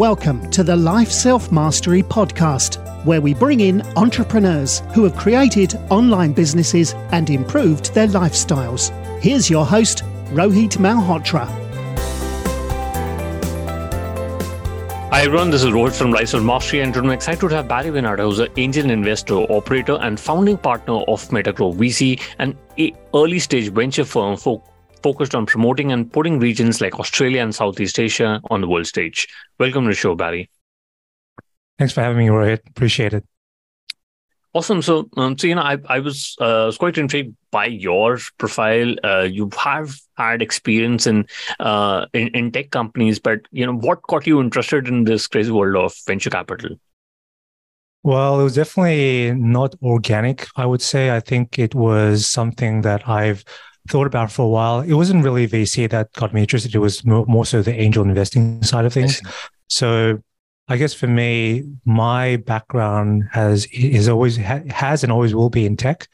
[0.00, 5.74] Welcome to the Life Self Mastery Podcast, where we bring in entrepreneurs who have created
[5.90, 8.88] online businesses and improved their lifestyles.
[9.20, 11.46] Here's your host, Rohit Malhotra.
[15.10, 17.90] Hi everyone, this is Rohit from Life Self Mastery and I'm excited to have Barry
[17.90, 22.56] Winata, who's an angel investor, operator and founding partner of Metagrove VC, an
[23.14, 24.62] early stage venture firm for
[25.02, 29.26] focused on promoting and putting regions like Australia and Southeast Asia on the world stage.
[29.58, 30.50] Welcome to the show, Barry.
[31.78, 32.60] Thanks for having me, Rohit.
[32.68, 33.24] Appreciate it.
[34.52, 34.82] Awesome.
[34.82, 38.96] So, um, so you know, I I was uh, quite intrigued by your profile.
[39.04, 41.26] Uh, you have had experience in,
[41.60, 45.52] uh, in in tech companies, but you know, what got you interested in this crazy
[45.52, 46.70] world of venture capital?
[48.02, 50.48] Well, it was definitely not organic.
[50.56, 51.14] I would say.
[51.14, 53.44] I think it was something that I've
[53.88, 54.80] thought about for a while.
[54.80, 56.74] It wasn't really VC that got me interested.
[56.74, 59.20] It was more, so the angel investing side of things.
[59.68, 60.22] So
[60.68, 65.76] I guess for me, my background has is always has and always will be in
[65.76, 66.06] tech,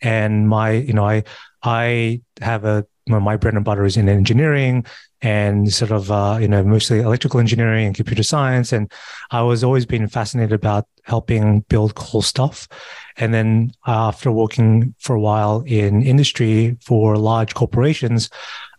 [0.00, 1.24] and my you know I
[1.62, 4.86] I have a my bread and butter is in engineering
[5.24, 8.72] and sort of uh, you know mostly electrical engineering and computer science.
[8.72, 8.92] And
[9.30, 12.68] i was always been fascinated about helping build cool stuff.
[13.16, 18.28] And then after working for a while in industry for large corporations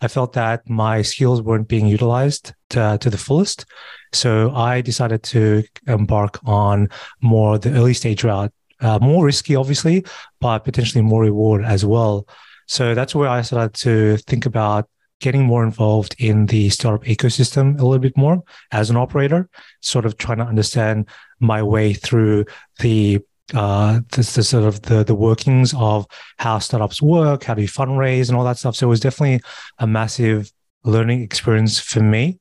[0.02, 3.66] i felt that my skills weren't being utilized to, to the fullest.
[4.14, 6.90] So i decided to embark on
[7.22, 10.06] more the early stage route uh, more risky obviously
[10.40, 12.28] but potentially more reward as well.
[12.68, 14.90] So that's where I started to think about
[15.21, 19.49] getting more involved in the startup ecosystem a little bit more as an operator,
[19.81, 21.08] sort of trying to understand
[21.39, 22.45] my way through
[22.80, 23.19] the
[23.53, 26.08] uh sort of the the workings of
[26.39, 28.75] how startups work, how do you fundraise and all that stuff.
[28.75, 29.41] So it was definitely
[29.77, 30.52] a massive
[30.83, 32.39] learning experience for me.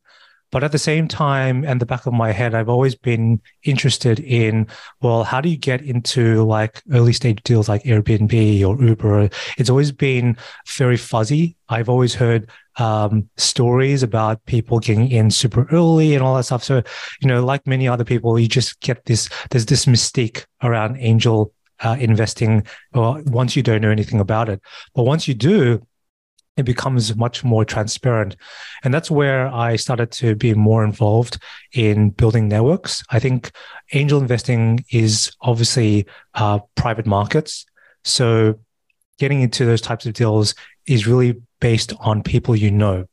[0.50, 4.20] But at the same time, and the back of my head, I've always been interested
[4.20, 4.68] in,
[5.02, 9.30] well, how do you get into like early stage deals like Airbnb or Uber?
[9.58, 10.36] It's always been
[10.76, 11.56] very fuzzy.
[11.68, 16.64] I've always heard um, stories about people getting in super early and all that stuff.
[16.64, 16.82] So,
[17.20, 21.52] you know, like many other people, you just get this, there's this mystique around angel
[21.80, 24.60] uh, investing well, once you don't know anything about it.
[24.94, 25.86] But once you do,
[26.56, 28.36] it becomes much more transparent.
[28.84, 31.38] And that's where I started to be more involved
[31.72, 33.02] in building networks.
[33.10, 33.50] I think
[33.92, 37.66] angel investing is obviously uh, private markets.
[38.04, 38.60] So
[39.18, 40.54] getting into those types of deals
[40.86, 43.06] is really based on people you know.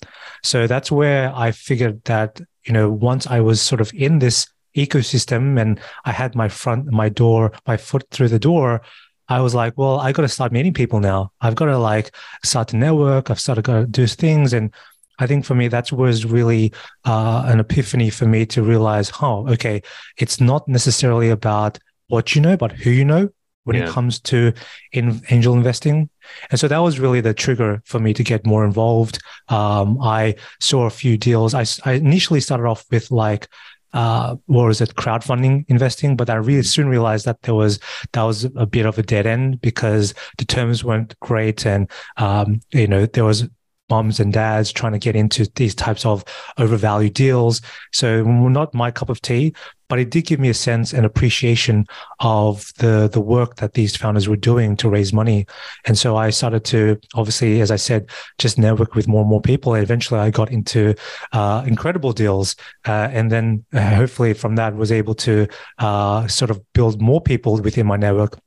[0.43, 4.47] So that's where I figured that, you know, once I was sort of in this
[4.75, 8.81] ecosystem and I had my front, my door, my foot through the door,
[9.27, 11.31] I was like, well, I got to start meeting people now.
[11.39, 12.13] I've got to like
[12.43, 13.29] start to network.
[13.29, 14.51] I've started to do things.
[14.51, 14.73] And
[15.19, 16.73] I think for me, that was really
[17.05, 19.81] uh, an epiphany for me to realize, oh, okay,
[20.17, 23.29] it's not necessarily about what you know, but who you know
[23.63, 23.83] when yeah.
[23.83, 24.53] it comes to
[24.91, 26.09] in angel investing.
[26.49, 29.19] And so that was really the trigger for me to get more involved.
[29.49, 31.53] Um, I saw a few deals.
[31.53, 33.47] I, I initially started off with like
[33.93, 36.15] uh, or is it crowdfunding investing?
[36.15, 37.79] But I really soon realized that there was
[38.13, 42.61] that was a bit of a dead end because the terms weren't great, and um,
[42.71, 43.47] you know there was
[43.91, 46.23] moms and dads trying to get into these types of
[46.57, 47.61] overvalued deals.
[47.91, 49.53] So not my cup of tea,
[49.91, 51.85] but it did give me a sense and appreciation
[52.21, 55.45] of the the work that these founders were doing to raise money.
[55.83, 59.41] And so I started to obviously, as I said, just network with more and more
[59.41, 59.73] people.
[59.73, 60.95] And eventually, I got into
[61.33, 62.55] uh, incredible deals,
[62.87, 65.45] uh, and then uh, hopefully from that was able to
[65.79, 68.39] uh, sort of build more people within my network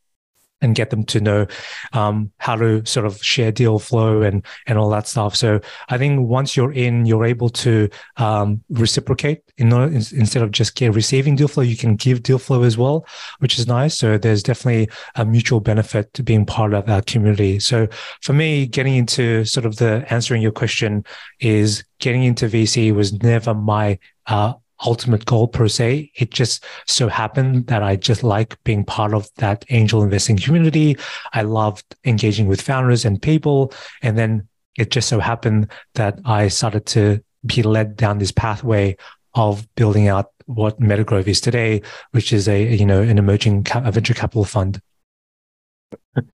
[0.65, 1.47] and get them to know
[1.93, 5.37] um, how to sort of share deal flow and and all that stuff.
[5.37, 9.43] So I think once you're in, you're able to um, reciprocate.
[9.57, 12.77] You know, instead of just get receiving deal flow, you can give deal flow as
[12.77, 13.07] well,
[13.39, 13.97] which is nice.
[13.97, 17.61] So there's definitely a mutual benefit to being part of that community.
[17.61, 17.87] So
[18.23, 21.05] for me, getting into sort of the answering your question
[21.41, 24.55] is getting into VC was never my uh,
[24.85, 26.11] ultimate goal per se.
[26.17, 30.97] It just so happened that I just like being part of that angel investing community.
[31.33, 33.73] I loved engaging with founders and people.
[34.03, 38.97] And then it just so happened that I started to be led down this pathway
[39.35, 44.15] of building out what Metagrove is today, which is a, you know, an emerging venture
[44.15, 44.81] capital fund.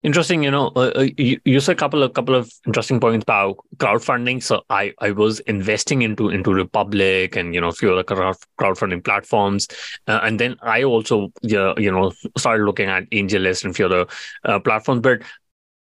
[0.03, 3.23] Interesting, you know, uh, uh, you, you said a couple of couple of interesting points
[3.23, 4.43] about crowdfunding.
[4.43, 9.03] So I I was investing into into Republic and you know a few other crowdfunding
[9.03, 9.69] platforms,
[10.07, 14.07] uh, and then I also you know started looking at AngelList and few other
[14.45, 15.01] uh, platforms.
[15.01, 15.23] But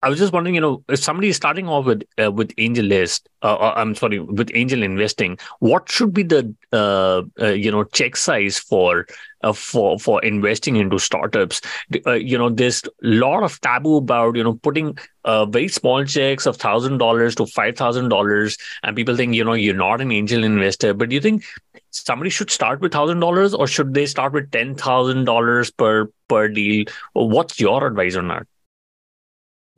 [0.00, 3.22] I was just wondering, you know, if somebody is starting off with uh, with AngelList,
[3.42, 7.82] uh, uh, I'm sorry, with angel investing, what should be the uh, uh you know
[7.82, 9.08] check size for
[9.42, 11.60] uh, for for investing into startups?
[11.90, 16.56] you know, there's a lot of taboo about you know putting very small checks of
[16.56, 20.44] thousand dollars to five thousand dollars, and people think you know you're not an angel
[20.44, 20.94] investor.
[20.94, 21.44] But do you think
[21.90, 26.08] somebody should start with thousand dollars, or should they start with ten thousand dollars per
[26.28, 26.84] per deal?
[27.14, 28.46] What's your advice on that?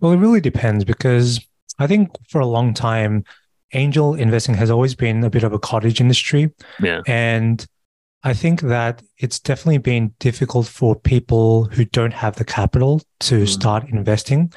[0.01, 1.41] Well, it really depends because
[1.79, 3.25] I think for a long time,
[3.73, 6.51] angel investing has always been a bit of a cottage industry.
[6.81, 7.01] Yeah.
[7.07, 7.65] And
[8.23, 13.43] I think that it's definitely been difficult for people who don't have the capital to
[13.43, 13.49] mm.
[13.49, 14.53] start investing.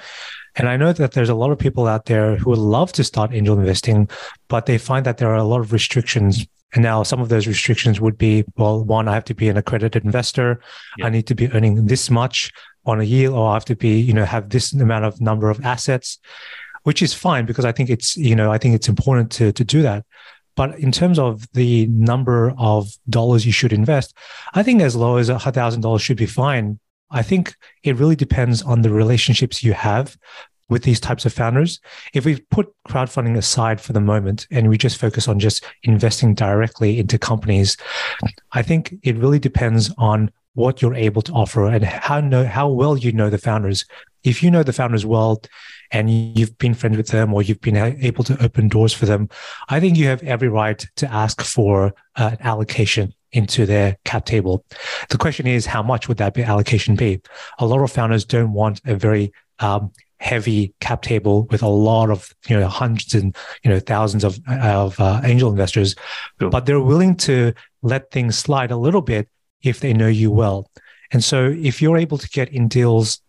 [0.56, 3.04] And I know that there's a lot of people out there who would love to
[3.04, 4.10] start angel investing,
[4.50, 6.46] but they find that there are a lot of restrictions.
[6.74, 9.58] And now some of those restrictions would be, well, one, I have to be an
[9.58, 10.60] accredited investor.
[10.98, 11.06] Yeah.
[11.06, 12.52] I need to be earning this much
[12.86, 15.50] on a year or I have to be, you know, have this amount of number
[15.50, 16.20] of assets,
[16.84, 19.64] which is fine because I think it's, you know, I think it's important to, to
[19.64, 20.06] do that.
[20.56, 24.16] But in terms of the number of dollars you should invest,
[24.54, 26.80] I think as low as a thousand dollars should be fine.
[27.10, 30.18] I think it really depends on the relationships you have
[30.70, 31.80] with these types of founders.
[32.14, 36.34] If we put crowdfunding aside for the moment and we just focus on just investing
[36.34, 37.78] directly into companies,
[38.52, 42.70] I think it really depends on what you're able to offer and how know how
[42.70, 43.86] well you know the founders.
[44.24, 45.42] If you know the founders well
[45.92, 49.30] and you've been friends with them or you've been able to open doors for them,
[49.70, 54.26] I think you have every right to ask for uh, an allocation into their cap
[54.26, 54.64] table.
[55.10, 57.20] The question is, how much would that be allocation be?
[57.60, 59.92] A lot of founders don't want a very um,
[60.24, 64.40] heavy cap table with a lot of you know hundreds and you know thousands of
[64.48, 65.96] of uh, angel investors,
[66.40, 66.50] sure.
[66.50, 69.28] but they're willing to let things slide a little bit
[69.62, 70.70] if they know you well.
[71.12, 73.22] And so if you're able to get in deals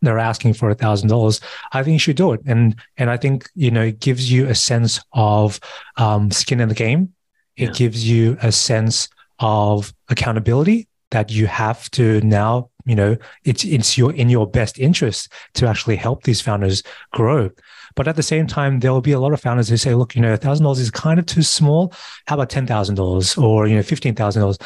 [0.00, 1.40] they're asking for a thousand dollars,
[1.72, 2.40] I think you should do it.
[2.46, 5.58] And and I think you know it gives you a sense of
[5.96, 7.14] um, skin in the game.
[7.56, 7.72] It yeah.
[7.72, 9.08] gives you a sense
[9.40, 12.70] of accountability that you have to now.
[12.88, 16.82] You know, it's it's your in your best interest to actually help these founders
[17.12, 17.50] grow.
[17.94, 20.14] But at the same time, there will be a lot of founders who say, look,
[20.14, 21.92] you know, thousand dollars is kind of too small.
[22.26, 24.58] How about ten thousand dollars or you know, fifteen thousand dollars?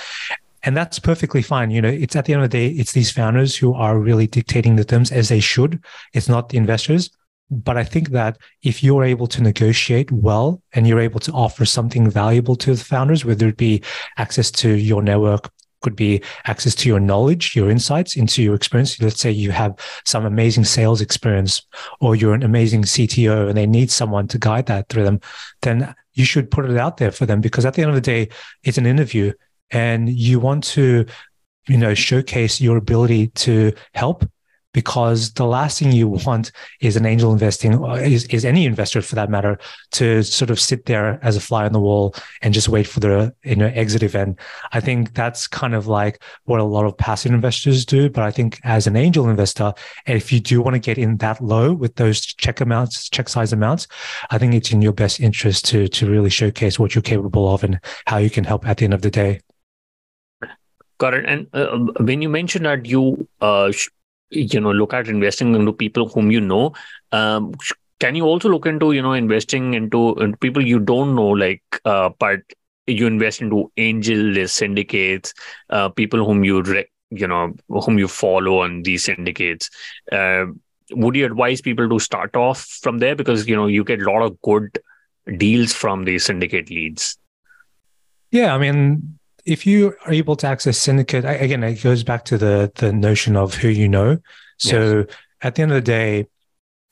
[0.64, 1.70] and that's perfectly fine.
[1.70, 4.26] You know, it's at the end of the day, it's these founders who are really
[4.26, 5.82] dictating the terms as they should.
[6.12, 7.10] It's not the investors.
[7.50, 11.66] But I think that if you're able to negotiate well and you're able to offer
[11.66, 13.82] something valuable to the founders, whether it be
[14.16, 15.50] access to your network,
[15.82, 19.00] could be access to your knowledge, your insights into your experience.
[19.00, 21.62] Let's say you have some amazing sales experience
[22.00, 25.20] or you're an amazing CTO and they need someone to guide that through them,
[25.62, 28.00] then you should put it out there for them because at the end of the
[28.00, 28.28] day,
[28.64, 29.32] it's an interview
[29.70, 31.06] and you want to
[31.68, 34.24] you know showcase your ability to help
[34.72, 39.14] because the last thing you want is an angel investing is, is any investor for
[39.14, 39.58] that matter
[39.92, 43.00] to sort of sit there as a fly on the wall and just wait for
[43.00, 44.38] the you know exit event
[44.72, 48.30] i think that's kind of like what a lot of passive investors do but i
[48.30, 49.72] think as an angel investor
[50.06, 53.52] if you do want to get in that low with those check amounts check size
[53.52, 53.86] amounts
[54.30, 57.62] i think it's in your best interest to to really showcase what you're capable of
[57.64, 59.40] and how you can help at the end of the day
[61.02, 61.24] Got it.
[61.26, 63.72] And uh, when you mentioned that you, uh,
[64.32, 66.72] you know, look at investing into people whom you know,
[67.12, 67.54] um,
[68.00, 71.62] can you also look into, you know, investing into, into people you don't know, like,
[71.84, 72.40] uh, but
[72.86, 75.32] you invest into angel list syndicates,
[75.70, 79.70] uh, people whom you, re- you know, whom you follow on these syndicates.
[80.10, 80.46] Uh,
[80.90, 84.10] would you advise people to start off from there because you know you get a
[84.10, 84.78] lot of good
[85.36, 87.18] deals from these syndicate leads?
[88.30, 92.38] Yeah, I mean, if you are able to access syndicate again it goes back to
[92.38, 94.18] the the notion of who you know.
[94.58, 95.16] So yes.
[95.42, 96.26] at the end of the day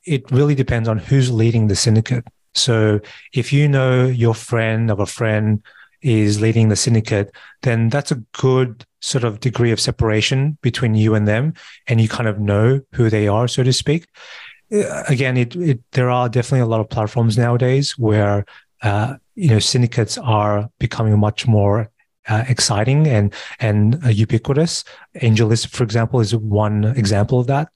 [0.04, 2.26] it really depends on who's leading the syndicate.
[2.54, 3.00] So
[3.33, 5.62] if you know your friend of a friend
[6.02, 7.30] is leading the syndicate
[7.62, 11.54] then that's a good sort of degree of separation between you and them
[11.87, 14.07] and you kind of know who they are so to speak.
[14.73, 18.45] Uh, again it, it there are definitely a lot of platforms nowadays where
[18.83, 21.90] uh, you know syndicates are becoming much more
[22.31, 24.85] uh, exciting and and uh, ubiquitous.
[25.17, 27.69] AngelList, for example, is one example of that.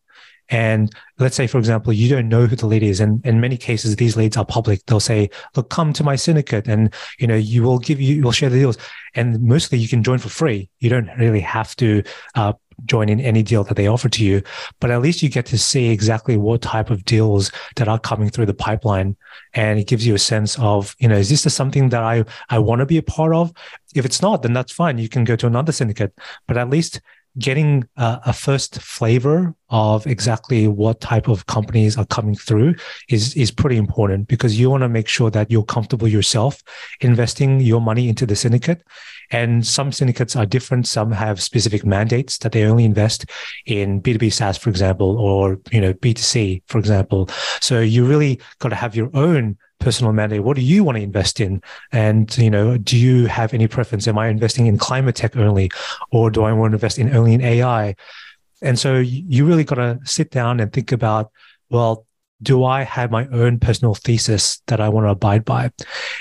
[0.51, 3.57] And let's say, for example, you don't know who the lead is, and in many
[3.57, 4.85] cases, these leads are public.
[4.87, 8.33] They'll say, "Look, come to my syndicate, and you know, you will give you, you'll
[8.33, 8.77] share the deals."
[9.15, 10.69] And mostly, you can join for free.
[10.81, 12.03] You don't really have to
[12.35, 12.53] uh,
[12.87, 14.43] join in any deal that they offer to you,
[14.81, 18.31] but at least you get to see exactly what type of deals that are coming
[18.31, 19.17] through the pipeline.
[19.55, 22.59] And it gives you a sense of, you know, is this something that I, I
[22.59, 23.53] want to be a part of?
[23.95, 24.99] If it's not, then that's fine.
[24.99, 26.13] You can go to another syndicate,
[26.47, 27.01] but at least
[27.39, 32.75] getting a, a, first flavor of exactly what type of companies are coming through
[33.09, 36.63] is is pretty important because you want to make sure that you're comfortable yourself
[37.01, 38.83] investing your money into the syndicate.
[39.31, 40.87] And some syndicates are different.
[40.87, 43.25] Some have specific mandates that they only invest
[43.67, 47.29] in b2b saas for example or you know b2c for example.
[47.61, 51.03] So you really got to have your own personal mandate what do you want to
[51.03, 51.63] invest in?
[51.93, 54.09] And you know do you have any preference?
[54.09, 55.71] Am i investing in climate tech only
[56.11, 57.95] or do i want to invest in only in ai
[58.63, 61.31] and so you really got to sit down and think about
[61.71, 62.07] well
[62.45, 65.73] do I have my own personal thesis that I want to abide by?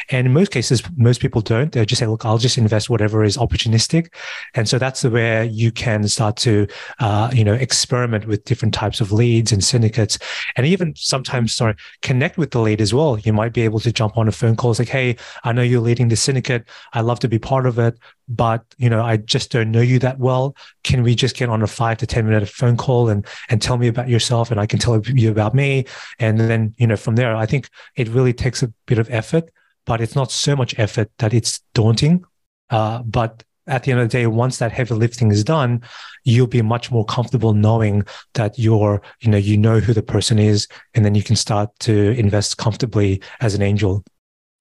[0.10, 1.72] And in most cases, most people don't.
[1.72, 4.14] They just say, look, I'll just invest whatever is opportunistic.
[4.56, 6.68] And so that's where you can start to,
[7.00, 10.18] uh, you know, experiment with different types of leads and syndicates.
[10.56, 13.20] And even sometimes, sorry, connect with the lead as well.
[13.20, 14.74] You might be able to jump on a phone call.
[14.80, 16.68] Like, hey, I know you're leading the syndicate.
[16.94, 20.00] I'd love to be part of it but you know i just don't know you
[20.00, 20.56] that well.
[20.84, 23.78] Can we just get on a five to ten minute phone call and and tell
[23.78, 25.86] me about yourself and i can tell you about me?
[26.20, 29.50] And then you know from there i think it really takes a bit of effort
[29.86, 32.24] but it's not so much effort that it's daunting.
[32.70, 35.82] Uh, but at the end of the day once that heavy lifting is done
[36.26, 38.04] you'll be much more comfortable knowing
[38.34, 41.70] that you're you know you know who the person is and then you can start
[41.80, 44.04] to invest comfortably as an angel.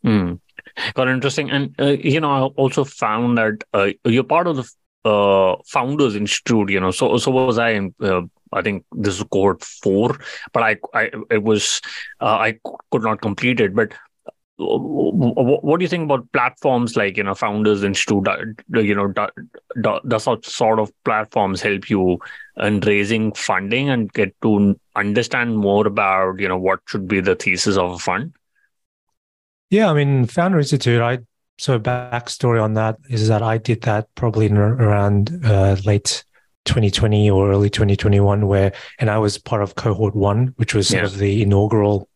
[0.05, 0.41] Mm
[0.95, 1.51] got interesting.
[1.51, 4.71] And uh, you know i also found that uh, you're part of the
[5.05, 6.91] uh, founders institute you know.
[6.91, 10.19] So so was i in uh, i think this is cohort 4
[10.53, 11.81] but i i it was
[12.21, 12.59] uh, i
[12.91, 13.75] could not complete it.
[13.75, 13.93] But
[14.61, 18.27] uh, what do you think about platforms like you know founders institute
[18.75, 19.13] you know
[20.07, 22.19] does sort of platforms help you
[22.59, 27.35] in raising funding and get to understand more about you know what should be the
[27.35, 28.33] thesis of a fund
[29.73, 31.21] yeah, I mean, Founder Institute, I
[31.57, 36.25] so backstory on that is that I did that probably in around uh, late
[36.67, 41.05] 2020 or early 2021, where and I was part of cohort one, which was sort
[41.05, 41.07] yeah.
[41.07, 42.07] of the inaugural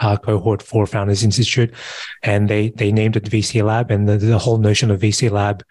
[0.00, 1.74] uh, cohort for Founders Institute,
[2.22, 5.62] and they they named it VC Lab, and the, the whole notion of VC Lab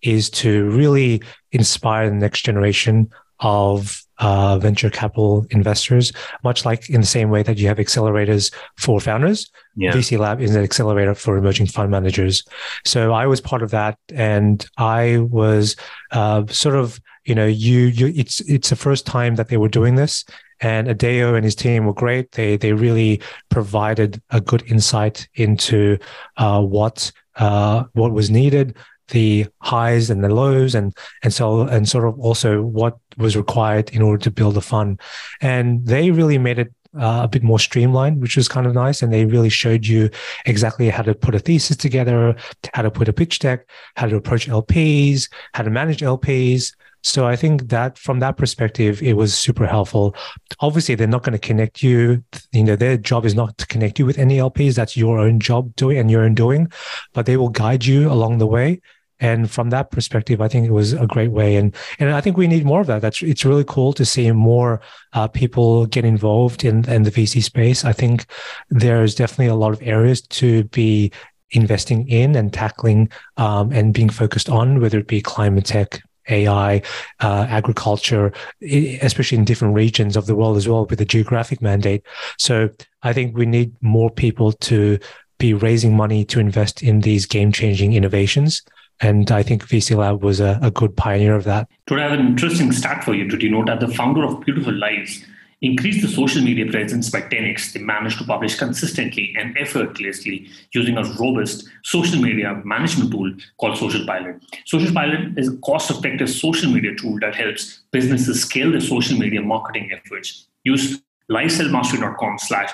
[0.00, 1.22] is to really
[1.52, 3.10] inspire the next generation
[3.40, 8.52] of uh, venture capital investors, much like in the same way that you have accelerators
[8.76, 9.50] for founders.
[9.76, 9.92] Yeah.
[9.92, 12.44] VC Lab is an accelerator for emerging fund managers.
[12.84, 15.76] So I was part of that, and I was
[16.12, 19.68] uh, sort of, you know, you, you, it's it's the first time that they were
[19.68, 20.24] doing this,
[20.60, 22.32] and Adeo and his team were great.
[22.32, 23.20] They they really
[23.50, 25.98] provided a good insight into
[26.38, 28.76] uh, what uh, what was needed
[29.08, 33.90] the highs and the lows and and so and sort of also what was required
[33.90, 35.00] in order to build a fund
[35.40, 39.02] and they really made it uh, a bit more streamlined which was kind of nice
[39.02, 40.08] and they really showed you
[40.46, 42.34] exactly how to put a thesis together
[42.74, 46.72] how to put a pitch deck how to approach lps how to manage lps
[47.06, 50.16] so I think that from that perspective, it was super helpful.
[50.58, 52.24] Obviously, they're not going to connect you.
[52.50, 54.74] You know, their job is not to connect you with any LPs.
[54.74, 56.66] That's your own job doing and your own doing,
[57.14, 58.80] but they will guide you along the way.
[59.18, 61.56] And from that perspective, I think it was a great way.
[61.56, 63.00] And, and I think we need more of that.
[63.00, 64.80] That's, it's really cool to see more
[65.14, 67.84] uh, people get involved in, in the VC space.
[67.84, 68.26] I think
[68.68, 71.12] there's definitely a lot of areas to be
[71.50, 76.82] investing in and tackling um, and being focused on, whether it be climate tech, AI,
[77.20, 82.02] uh, agriculture, especially in different regions of the world as well with the geographic mandate.
[82.38, 82.68] So
[83.02, 84.98] I think we need more people to
[85.38, 88.62] be raising money to invest in these game changing innovations.
[89.00, 91.68] And I think VC Lab was a, a good pioneer of that.
[91.86, 93.24] Today, I have an interesting stat for you.
[93.24, 95.22] You know that the founder of Beautiful Lives
[95.60, 97.72] increased the social media presence by 10x?
[97.72, 103.76] They managed to publish consistently and effortlessly using a robust social media management tool called
[103.76, 104.42] Social Pilot.
[104.64, 109.18] Social Pilot is a cost effective social media tool that helps businesses scale their social
[109.18, 110.48] media marketing efforts.
[110.64, 111.00] Use
[111.30, 112.70] lifestylemastering.com slash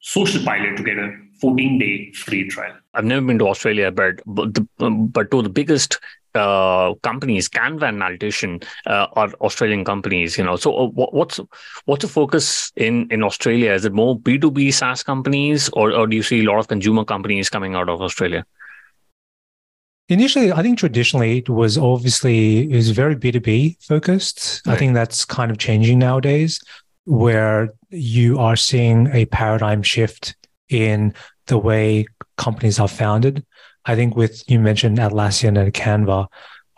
[0.00, 2.74] social pilot to get a 14 day free trial.
[2.98, 4.66] I've never been to Australia, but but, the,
[5.16, 6.00] but to the biggest
[6.34, 10.36] uh, companies, Canva and Atlassian uh, are Australian companies.
[10.36, 11.38] You know, so uh, what's
[11.84, 13.72] what's the focus in in Australia?
[13.72, 16.58] Is it more B two B SaaS companies, or or do you see a lot
[16.58, 18.44] of consumer companies coming out of Australia?
[20.08, 24.62] Initially, I think traditionally it was obviously it was very B two B focused.
[24.66, 24.74] Right.
[24.74, 26.60] I think that's kind of changing nowadays,
[27.04, 30.34] where you are seeing a paradigm shift
[30.68, 31.14] in
[31.46, 32.06] the way
[32.38, 33.44] companies are founded.
[33.84, 36.26] I think with you mentioned Atlassian and Canva,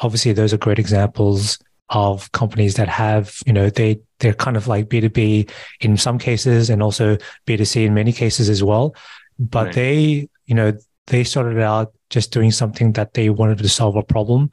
[0.01, 1.59] obviously those are great examples
[1.91, 5.51] of companies that have, you know, they they're kind of like B2B
[5.81, 8.95] in some cases and also B2C in many cases as well.
[9.39, 9.75] But right.
[9.75, 10.73] they, you know,
[11.07, 14.51] they started out just doing something that they wanted to solve a problem.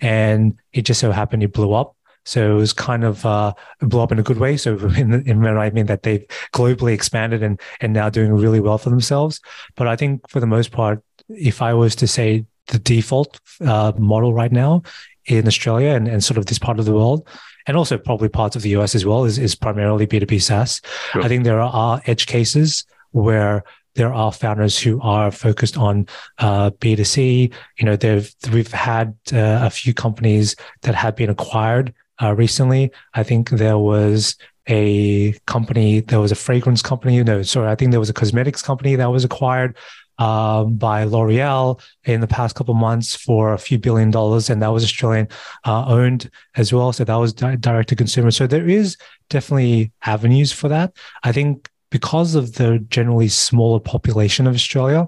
[0.00, 1.95] And it just so happened it blew up.
[2.26, 4.56] So it was kind of uh, blow up in a good way.
[4.56, 8.60] So in, in when I mean that they've globally expanded and and now doing really
[8.60, 9.40] well for themselves.
[9.76, 13.92] But I think for the most part, if I was to say the default uh,
[13.96, 14.82] model right now
[15.26, 17.26] in Australia and, and sort of this part of the world,
[17.66, 20.80] and also probably parts of the US as well, is, is primarily B2B SaaS.
[21.12, 21.22] Sure.
[21.22, 23.64] I think there are edge cases where
[23.94, 26.06] there are founders who are focused on
[26.38, 27.52] uh, B2C.
[27.78, 32.90] You know, they've we've had uh, a few companies that have been acquired uh, recently.
[33.14, 34.36] I think there was
[34.68, 37.22] a company, there was a fragrance company.
[37.22, 39.76] No, sorry, I think there was a cosmetics company that was acquired
[40.18, 44.68] um, by L'Oreal in the past couple months for a few billion dollars, and that
[44.68, 45.28] was Australian
[45.64, 46.92] uh, owned as well.
[46.92, 48.30] So that was di- direct to consumer.
[48.30, 48.96] So there is
[49.28, 50.96] definitely avenues for that.
[51.22, 55.06] I think because of the generally smaller population of Australia,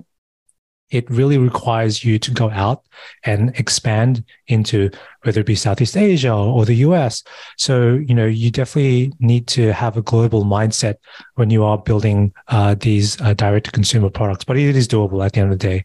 [0.90, 2.84] it really requires you to go out
[3.24, 4.90] and expand into
[5.22, 7.22] whether it be Southeast Asia or the US.
[7.56, 10.96] So, you know, you definitely need to have a global mindset
[11.34, 15.24] when you are building uh, these uh, direct to consumer products, but it is doable
[15.24, 15.84] at the end of the day.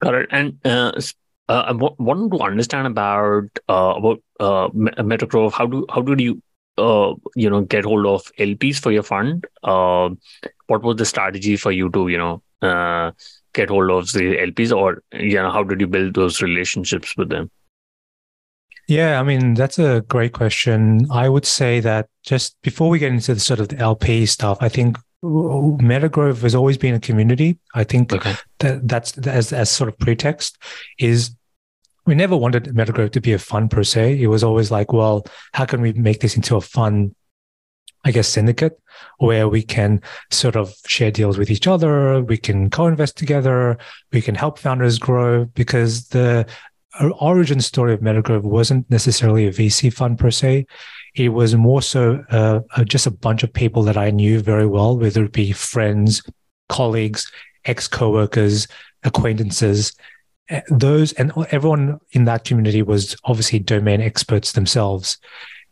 [0.00, 0.28] Got it.
[0.30, 0.92] And uh,
[1.48, 5.52] uh, I wanted to understand about uh, about uh, Metagrove.
[5.52, 6.42] How do how do you
[6.76, 9.46] uh, you know get hold of LPs for your fund?
[9.62, 10.10] Uh,
[10.66, 13.12] what was the strategy for you to you know uh,
[13.58, 17.28] get hold of the LPs, or you know, how did you build those relationships with
[17.28, 17.50] them?
[18.88, 21.06] Yeah, I mean that's a great question.
[21.10, 24.58] I would say that just before we get into the sort of the LP stuff,
[24.60, 27.58] I think Metagrove has always been a community.
[27.74, 28.34] I think okay.
[28.60, 30.56] that that's as as sort of pretext
[30.98, 31.34] is
[32.06, 34.18] we never wanted Metagrove to be a fund per se.
[34.22, 37.14] It was always like, well, how can we make this into a fun
[38.04, 38.80] I guess, syndicate
[39.18, 40.00] where we can
[40.30, 42.22] sort of share deals with each other.
[42.22, 43.78] We can co-invest together.
[44.12, 46.46] We can help founders grow because the
[47.20, 50.66] origin story of Metagrove wasn't necessarily a VC fund per se.
[51.14, 54.66] It was more so uh, uh, just a bunch of people that I knew very
[54.66, 56.22] well, whether it be friends,
[56.68, 57.30] colleagues,
[57.64, 58.68] ex co-workers,
[59.04, 59.92] acquaintances.
[60.48, 65.18] Eh, those and everyone in that community was obviously domain experts themselves.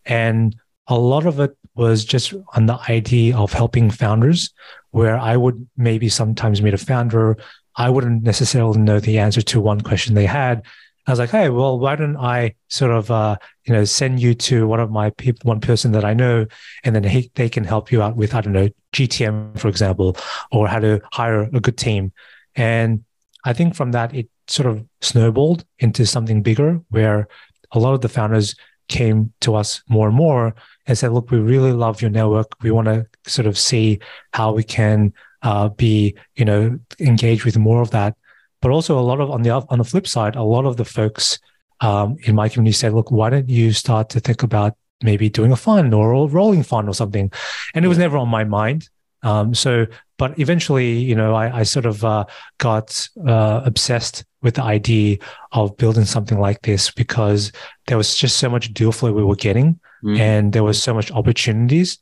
[0.05, 0.57] And
[0.89, 4.53] a lot of it was just on the idea of helping founders,
[4.91, 7.37] where I would maybe sometimes meet a founder.
[7.77, 10.63] I wouldn't necessarily know the answer to one question they had.
[11.07, 14.35] I was like, hey, well, why don't I sort of, uh, you know, send you
[14.35, 16.47] to one of my people, one person that I know,
[16.83, 20.17] and then he, they can help you out with, I don't know, GTM, for example,
[20.51, 22.13] or how to hire a good team.
[22.57, 23.05] And
[23.45, 27.29] I think from that, it sort of snowballed into something bigger where
[27.71, 28.57] a lot of the founders
[28.89, 30.55] came to us more and more
[30.87, 32.53] and said, look, we really love your network.
[32.63, 33.99] We want to sort of see
[34.33, 38.17] how we can uh, be, you know, engage with more of that.
[38.63, 40.85] But also a lot of on the on the flip side, a lot of the
[40.85, 41.39] folks
[41.81, 45.53] um, in my community said, look, why don't you start to think about maybe doing
[45.53, 47.31] a fund or a rolling fund or something?
[47.75, 48.89] And it was never on my mind.
[49.23, 49.87] Um, so,
[50.19, 52.25] but eventually, you know, I, I sort of uh,
[52.59, 55.19] got uh, obsessed with the idea
[55.53, 57.53] of building something like this because
[57.89, 60.21] there was just so much deal flow we were getting mm-hmm.
[60.21, 61.99] and there was so much opportunities.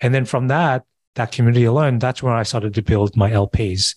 [0.00, 3.94] And then from that, that community alone, that's where I started to build my LPs.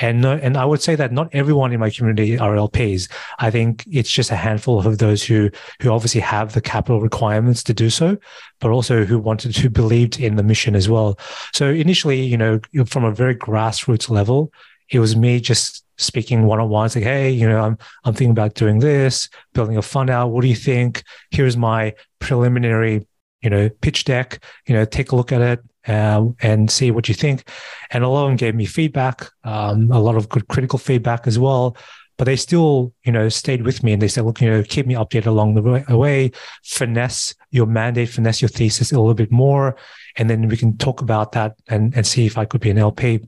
[0.00, 3.10] And no, and I would say that not everyone in my community are LPs.
[3.38, 5.50] I think it's just a handful of those who
[5.82, 8.16] who obviously have the capital requirements to do so,
[8.60, 11.18] but also who wanted to believed in the mission as well.
[11.52, 14.50] So initially, you know, from a very grassroots level,
[14.90, 18.32] it was me just speaking one on one, like, hey, you know, I'm I'm thinking
[18.32, 20.28] about doing this, building a fund out.
[20.28, 21.02] What do you think?
[21.30, 23.06] Here's my preliminary,
[23.42, 24.42] you know, pitch deck.
[24.66, 27.48] You know, take a look at it uh, and see what you think.
[27.90, 31.26] And a lot of them gave me feedback, um, a lot of good critical feedback
[31.26, 31.76] as well.
[32.18, 34.86] But they still, you know, stayed with me and they said, look, you know, keep
[34.86, 36.32] me updated along the way,
[36.62, 39.74] finesse your mandate, finesse your thesis a little bit more.
[40.16, 42.76] And then we can talk about that and, and see if I could be an
[42.76, 43.20] LP.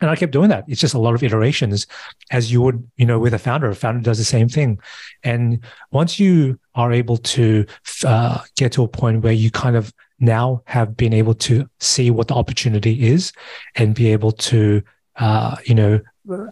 [0.00, 0.64] And I kept doing that.
[0.66, 1.86] It's just a lot of iterations
[2.30, 3.68] as you would, you know, with a founder.
[3.68, 4.78] A founder does the same thing.
[5.22, 7.66] And once you are able to
[8.04, 12.10] uh, get to a point where you kind of now have been able to see
[12.10, 13.32] what the opportunity is
[13.74, 14.82] and be able to,
[15.16, 16.00] uh, you know,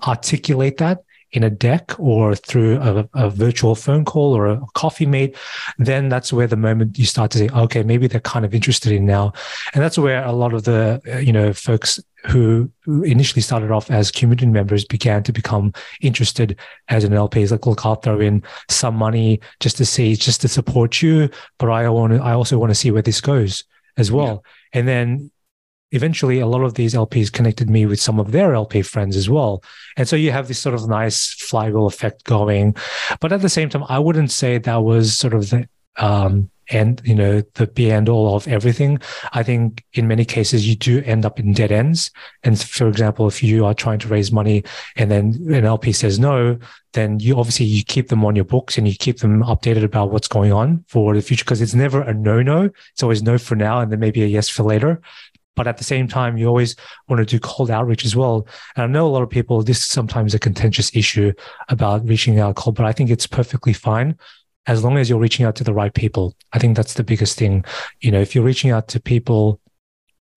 [0.06, 5.04] articulate that in a deck or through a, a, virtual phone call or a coffee
[5.04, 5.36] mate,
[5.78, 8.92] then that's where the moment you start to say, okay, maybe they're kind of interested
[8.92, 9.32] in now.
[9.74, 13.90] And that's where a lot of the, uh, you know, folks who initially started off
[13.90, 17.42] as community members began to become interested as an LP.
[17.42, 21.28] It's like, look, I'll throw in some money just to see, just to support you.
[21.58, 23.64] But I want to, I also want to see where this goes
[23.98, 24.42] as well.
[24.72, 24.80] Yeah.
[24.80, 25.30] And then
[25.92, 29.28] eventually a lot of these LPs connected me with some of their LP friends as
[29.28, 29.62] well.
[29.96, 32.76] And so you have this sort of nice flywheel effect going.
[33.20, 37.00] But at the same time, I wouldn't say that was sort of the um, and
[37.04, 38.98] you know the be and all of everything
[39.32, 42.10] i think in many cases you do end up in dead ends
[42.42, 44.62] and for example if you are trying to raise money
[44.96, 46.58] and then an lp says no
[46.92, 50.10] then you obviously you keep them on your books and you keep them updated about
[50.10, 53.38] what's going on for the future because it's never a no no it's always no
[53.38, 55.00] for now and then maybe a yes for later
[55.58, 56.76] but at the same time, you always
[57.08, 58.46] want to do cold outreach as well.
[58.76, 61.32] And I know a lot of people, this is sometimes a contentious issue
[61.68, 64.16] about reaching out cold, but I think it's perfectly fine
[64.68, 66.36] as long as you're reaching out to the right people.
[66.52, 67.64] I think that's the biggest thing.
[68.00, 69.60] You know, if you're reaching out to people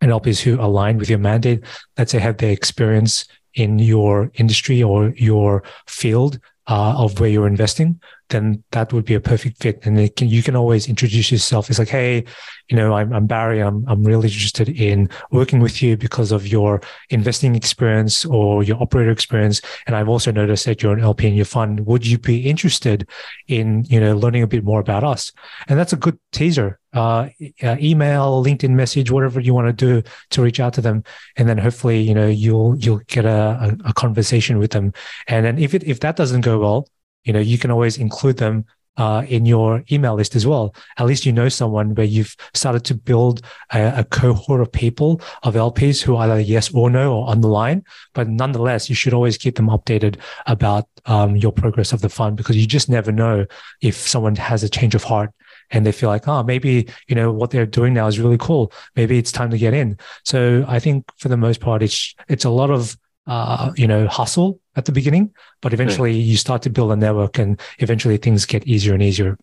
[0.01, 1.63] and LPs who align with your mandate,
[1.99, 7.47] let's say have their experience in your industry or your field uh, of where you're
[7.47, 9.85] investing, then that would be a perfect fit.
[9.85, 11.69] And can, you can always introduce yourself.
[11.69, 12.23] It's like, hey,
[12.69, 13.59] you know, I'm, I'm Barry.
[13.61, 18.81] I'm, I'm really interested in working with you because of your investing experience or your
[18.81, 19.61] operator experience.
[19.87, 21.85] And I've also noticed that you're an LP in your fund.
[21.85, 23.07] Would you be interested
[23.47, 25.31] in, you know, learning a bit more about us?
[25.67, 26.79] And that's a good teaser.
[26.93, 27.29] Uh,
[27.63, 31.03] uh, email, LinkedIn message, whatever you want to do to reach out to them,
[31.37, 34.91] and then hopefully, you know, you'll you'll get a, a, conversation with them.
[35.27, 36.89] And then if it if that doesn't go well,
[37.23, 38.65] you know, you can always include them
[38.97, 40.75] uh, in your email list as well.
[40.97, 43.41] At least you know someone where you've started to build
[43.73, 47.47] a, a, cohort of people of LPs who either yes or no or on the
[47.47, 47.83] line.
[48.13, 52.35] But nonetheless, you should always keep them updated about um, your progress of the fund
[52.35, 53.45] because you just never know
[53.81, 55.31] if someone has a change of heart
[55.71, 58.71] and they feel like, oh, maybe, you know, what they're doing now is really cool.
[58.95, 59.97] Maybe it's time to get in.
[60.25, 64.07] So I think for the most part, it's, it's a lot of, uh, you know,
[64.07, 68.45] hustle at the beginning, but eventually you start to build a network and eventually things
[68.45, 69.37] get easier and easier.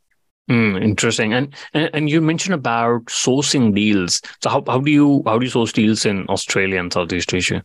[0.50, 1.34] Mm, interesting.
[1.34, 4.22] And, and and you mentioned about sourcing deals.
[4.42, 7.62] So how, how do you how do you source deals in Australia and Southeast Asia?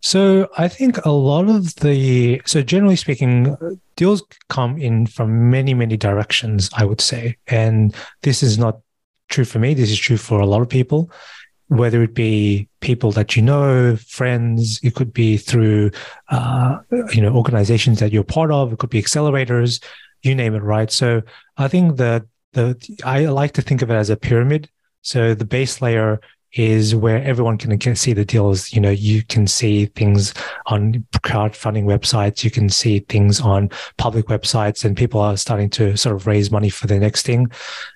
[0.00, 3.56] So I think a lot of the so generally speaking,
[3.96, 6.70] deals come in from many many directions.
[6.74, 8.80] I would say, and this is not
[9.28, 9.74] true for me.
[9.74, 11.10] This is true for a lot of people
[11.70, 15.88] whether it be people that you know, friends, it could be through,
[16.28, 16.80] uh,
[17.12, 19.80] you know, organizations that you're part of, it could be accelerators,
[20.22, 20.90] you name it, right?
[20.90, 21.22] So
[21.56, 24.68] I think that the, I like to think of it as a pyramid.
[25.02, 26.20] So the base layer
[26.54, 28.72] is where everyone can, see the deals.
[28.72, 30.34] You know, you can see things
[30.66, 35.96] on crowdfunding websites, you can see things on public websites, and people are starting to
[35.96, 37.50] sort of raise money for the next thing.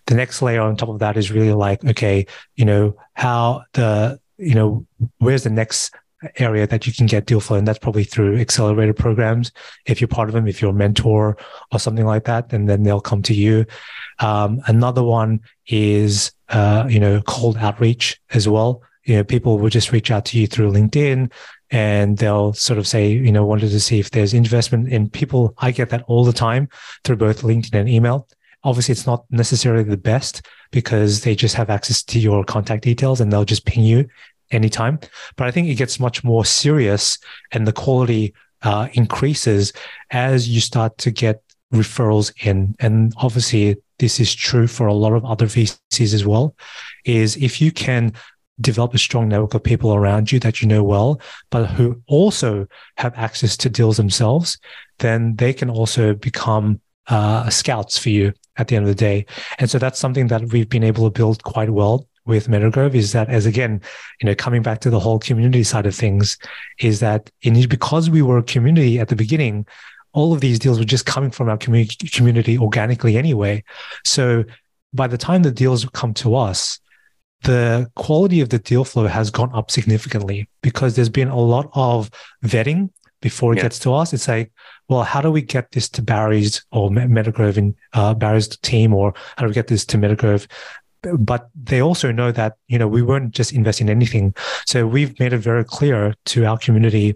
[0.07, 4.21] The next layer on top of that is really like, okay, you know, how the,
[4.39, 4.87] you know,
[5.19, 5.95] where's the next
[6.39, 7.59] area that you can get deal flow.
[7.59, 9.53] And that's probably through accelerator programs.
[9.87, 11.37] If you're part of them, if you're a mentor
[11.71, 13.67] or something like that, and then they'll come to you.
[14.21, 18.83] Um, another one is, uh, you know, cold outreach as well.
[19.05, 21.31] You know, people will just reach out to you through LinkedIn
[21.71, 25.55] and they'll sort of say, you know, wanted to see if there's investment in people.
[25.59, 26.69] I get that all the time
[27.03, 28.29] through both LinkedIn and email.
[28.63, 33.21] Obviously, it's not necessarily the best because they just have access to your contact details
[33.21, 34.09] and they'll just ping you
[34.51, 34.99] anytime.
[35.37, 37.19] But I think it gets much more serious
[37.53, 39.73] and the quality uh, increases
[40.11, 42.75] as you start to get referrals in.
[42.81, 46.55] And obviously, this is true for a lot of other VCs as well,
[47.05, 48.13] is if you can
[48.61, 52.67] develop a strong network of people around you that you know well, but who also
[52.97, 54.59] have access to deals themselves,
[54.99, 59.27] then they can also become uh, scouts for you at the end of the day.
[59.59, 63.13] And so that's something that we've been able to build quite well with Metagrove is
[63.13, 63.81] that as again,
[64.21, 66.39] you know, coming back to the whole community side of things,
[66.81, 69.67] is that in because we were a community at the beginning,
[70.15, 73.63] all of these deals were just coming from our community community organically anyway.
[74.05, 74.45] So
[74.93, 76.79] by the time the deals come to us,
[77.43, 81.69] the quality of the deal flow has gone up significantly because there's been a lot
[81.75, 82.11] of
[82.45, 83.63] vetting before it yeah.
[83.63, 84.13] gets to us.
[84.13, 84.53] It's like,
[84.89, 89.15] well, how do we get this to Barry's or Metagrove in uh, Barry's team, or
[89.37, 90.47] how do we get this to Metagrove?
[91.03, 94.35] But they also know that you know we weren't just investing in anything,
[94.67, 97.15] so we've made it very clear to our community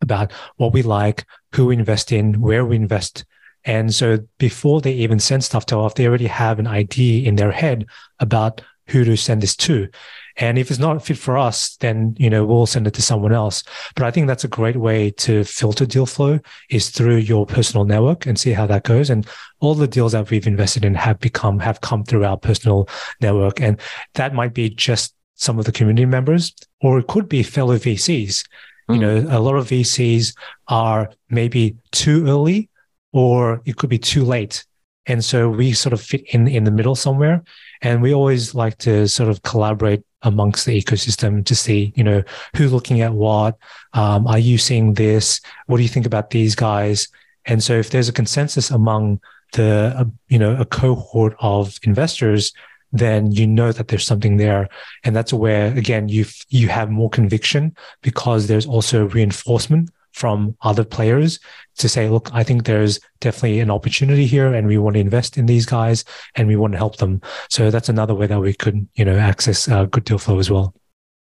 [0.00, 3.24] about what we like, who we invest in, where we invest.
[3.64, 7.36] And so before they even send stuff to us, they already have an idea in
[7.36, 7.86] their head
[8.18, 9.88] about who to send this to.
[10.36, 13.32] And if it's not fit for us, then, you know, we'll send it to someone
[13.32, 13.62] else.
[13.94, 17.84] But I think that's a great way to filter deal flow is through your personal
[17.84, 19.10] network and see how that goes.
[19.10, 19.26] And
[19.60, 22.88] all the deals that we've invested in have become, have come through our personal
[23.20, 23.60] network.
[23.60, 23.78] And
[24.14, 28.44] that might be just some of the community members, or it could be fellow VCs
[28.94, 29.26] you hmm.
[29.26, 30.34] know, a lot of VCs
[30.68, 32.68] are maybe too early
[33.12, 34.64] or it could be too late.
[35.06, 37.42] And so we sort of fit in in the middle somewhere.
[37.82, 42.22] And we always like to sort of collaborate amongst the ecosystem to see, you know,
[42.56, 43.56] who's looking at what.
[43.94, 45.40] Um, are you seeing this?
[45.66, 47.08] What do you think about these guys?
[47.46, 49.20] And so if there's a consensus among
[49.52, 52.52] the uh, you know a cohort of investors
[52.92, 54.68] then you know that there's something there.
[55.04, 60.84] And that's where again you you have more conviction because there's also reinforcement from other
[60.84, 61.38] players
[61.76, 65.38] to say look i think there's definitely an opportunity here and we want to invest
[65.38, 67.20] in these guys and we want to help them.
[67.48, 70.50] So that's another way that we could you know access uh, good deal flow as
[70.50, 70.74] well.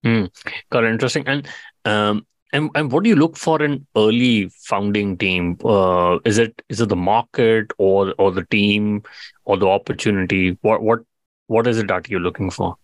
[0.05, 0.29] Mm,
[0.69, 0.91] got it.
[0.91, 1.23] Interesting.
[1.27, 1.47] And
[1.85, 5.57] um and, and what do you look for in early founding team?
[5.65, 9.03] Uh, is it is it the market or or the team
[9.43, 10.57] or the opportunity?
[10.61, 10.99] What what
[11.47, 12.77] what is it that you're looking for?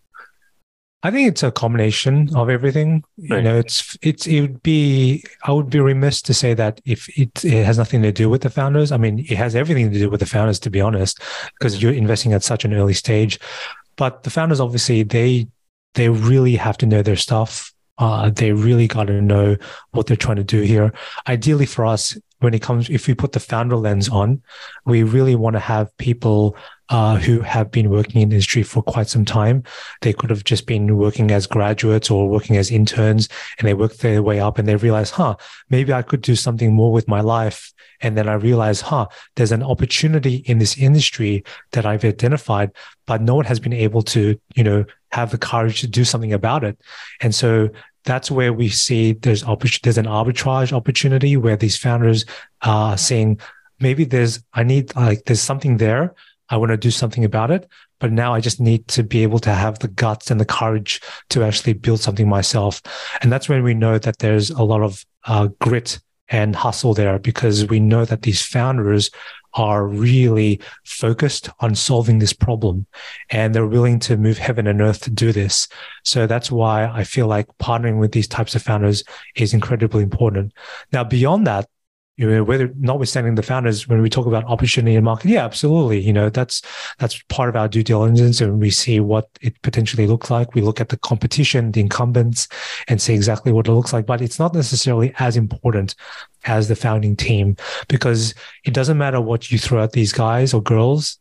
[1.05, 3.03] I think it's a combination of everything.
[3.29, 3.37] Right.
[3.37, 7.09] You know, it's it's it would be I would be remiss to say that if
[7.17, 8.91] it, it has nothing to do with the founders.
[8.91, 11.21] I mean, it has everything to do with the founders, to be honest,
[11.59, 13.37] because you're investing at such an early stage.
[13.97, 15.47] But the founders, obviously, they
[15.93, 17.72] they really have to know their stuff.
[17.97, 19.55] Uh, they really got to know
[19.91, 20.91] what they're trying to do here.
[21.27, 24.41] Ideally, for us, when it comes, if we put the founder lens on,
[24.85, 26.57] we really want to have people
[26.89, 29.63] uh, who have been working in industry for quite some time.
[30.01, 33.95] They could have just been working as graduates or working as interns, and they work
[33.97, 35.37] their way up, and they realize, huh,
[35.69, 37.71] maybe I could do something more with my life.
[38.01, 42.71] And then I realize, huh, there's an opportunity in this industry that I've identified,
[43.05, 46.33] but no one has been able to, you know, have the courage to do something
[46.33, 46.79] about it.
[47.21, 47.69] And so
[48.03, 49.43] that's where we see there's
[49.83, 52.25] there's an arbitrage opportunity where these founders
[52.63, 53.39] are saying
[53.79, 56.15] maybe there's I need like there's something there
[56.49, 59.39] I want to do something about it but now I just need to be able
[59.39, 60.99] to have the guts and the courage
[61.29, 62.81] to actually build something myself
[63.21, 65.99] and that's when we know that there's a lot of uh, grit
[66.29, 69.09] and hustle there because we know that these founders
[69.55, 72.85] are really focused on solving this problem
[73.29, 75.67] and they're willing to move heaven and earth to do this.
[76.03, 79.03] So that's why I feel like partnering with these types of founders
[79.35, 80.53] is incredibly important.
[80.91, 81.67] Now, beyond that,
[82.15, 85.99] you know, whether notwithstanding the founders, when we talk about opportunity and market, yeah, absolutely.
[85.99, 86.61] You know, that's
[86.99, 90.53] that's part of our due diligence, and we see what it potentially looks like.
[90.53, 92.47] We look at the competition, the incumbents,
[92.87, 94.05] and see exactly what it looks like.
[94.05, 95.95] But it's not necessarily as important
[96.45, 97.55] as the founding team
[97.87, 101.19] because it doesn't matter what you throw at these guys or girls.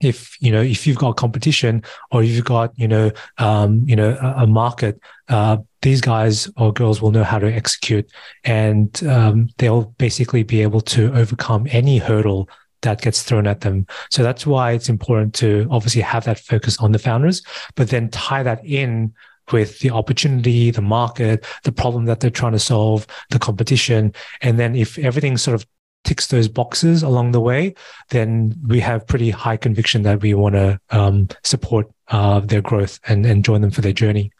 [0.00, 1.82] If you know if you've got competition
[2.12, 6.72] or you've got you know um, you know a, a market uh, these guys or
[6.72, 8.10] girls will know how to execute.
[8.44, 12.48] And um, they'll basically be able to overcome any hurdle
[12.82, 13.86] that gets thrown at them.
[14.10, 17.42] So that's why it's important to obviously have that focus on the founders
[17.74, 19.12] but then tie that in
[19.52, 24.12] with the opportunity, the market, the problem that they're trying to solve, the competition.
[24.40, 25.66] And then if everything sort of
[26.04, 27.74] ticks those boxes along the way,
[28.10, 32.98] then we have pretty high conviction that we want to um, support uh, their growth
[33.08, 34.30] and, and join them for their journey.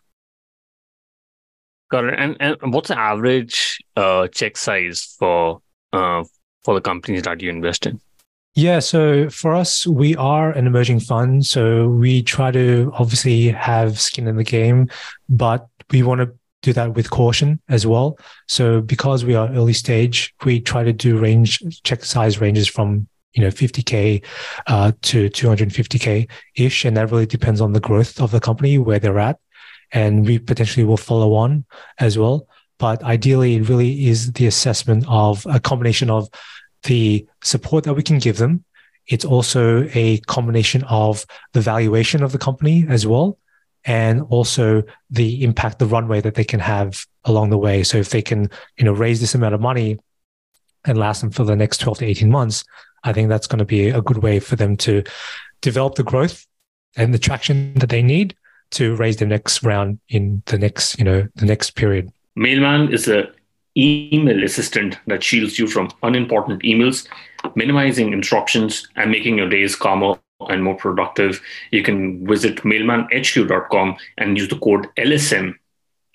[1.90, 2.14] Got it.
[2.18, 6.25] And, and what's the average uh, check size for uh,
[6.64, 8.01] for the companies that you invest in?
[8.59, 11.47] Yeah, so for us, we are an emerging fund.
[11.47, 14.88] So we try to obviously have skin in the game,
[15.29, 18.18] but we want to do that with caution as well.
[18.49, 23.07] So because we are early stage, we try to do range check size ranges from
[23.33, 24.25] you know 50k
[24.66, 28.99] uh, to 250k ish, and that really depends on the growth of the company where
[28.99, 29.38] they're at,
[29.92, 31.64] and we potentially will follow on
[32.01, 32.49] as well.
[32.81, 36.29] But ideally, it really is the assessment of a combination of
[36.85, 38.64] the support that we can give them.
[39.07, 43.38] It's also a combination of the valuation of the company as well
[43.85, 47.83] and also the impact, the runway that they can have along the way.
[47.83, 49.99] So if they can, you know, raise this amount of money
[50.85, 52.64] and last them for the next 12 to 18 months,
[53.05, 55.05] I think that's going to be a good way for them to
[55.62, 56.47] develop the growth
[56.97, 58.37] and the traction that they need
[58.73, 62.12] to raise the next round in the next, you know, the next period.
[62.37, 63.31] Mailman is a
[63.79, 67.07] email assistant that shields you from unimportant emails,
[67.55, 74.38] minimizing interruptions and making your days calmer and more productive, you can visit mailmanhq.com and
[74.38, 75.55] use the code LSM,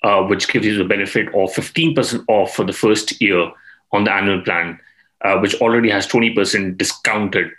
[0.04, 3.52] uh, which gives you the benefit of 15% off for the first year
[3.91, 4.80] on the annual plan,
[5.21, 7.52] uh, which already has 20% discounted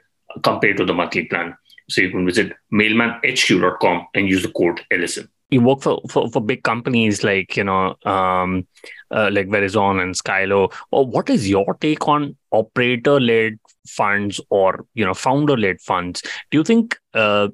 [0.42, 1.56] compared to the monthly plan.
[1.88, 5.28] So you can visit mailmanhq.com and use the code LSM.
[5.54, 8.66] You work for, for, for big companies like, you know, um,
[9.10, 10.72] uh, like Verizon and Skylo.
[10.90, 16.22] Or what is your take on operator-led funds or you know founder-led funds?
[16.50, 17.48] Do you think uh,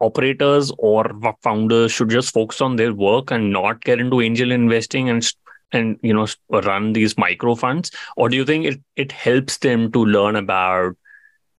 [0.00, 1.10] operators or
[1.42, 5.26] founders should just focus on their work and not get into angel investing and
[5.72, 9.90] and you know run these micro funds, or do you think it it helps them
[9.92, 10.96] to learn about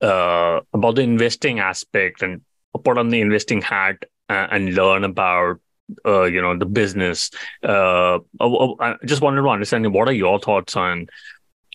[0.01, 2.41] uh, about the investing aspect and
[2.83, 5.59] put on the investing hat uh, and learn about
[6.05, 7.31] uh, you know the business.
[7.63, 11.07] Uh, I just wanted to understand what are your thoughts on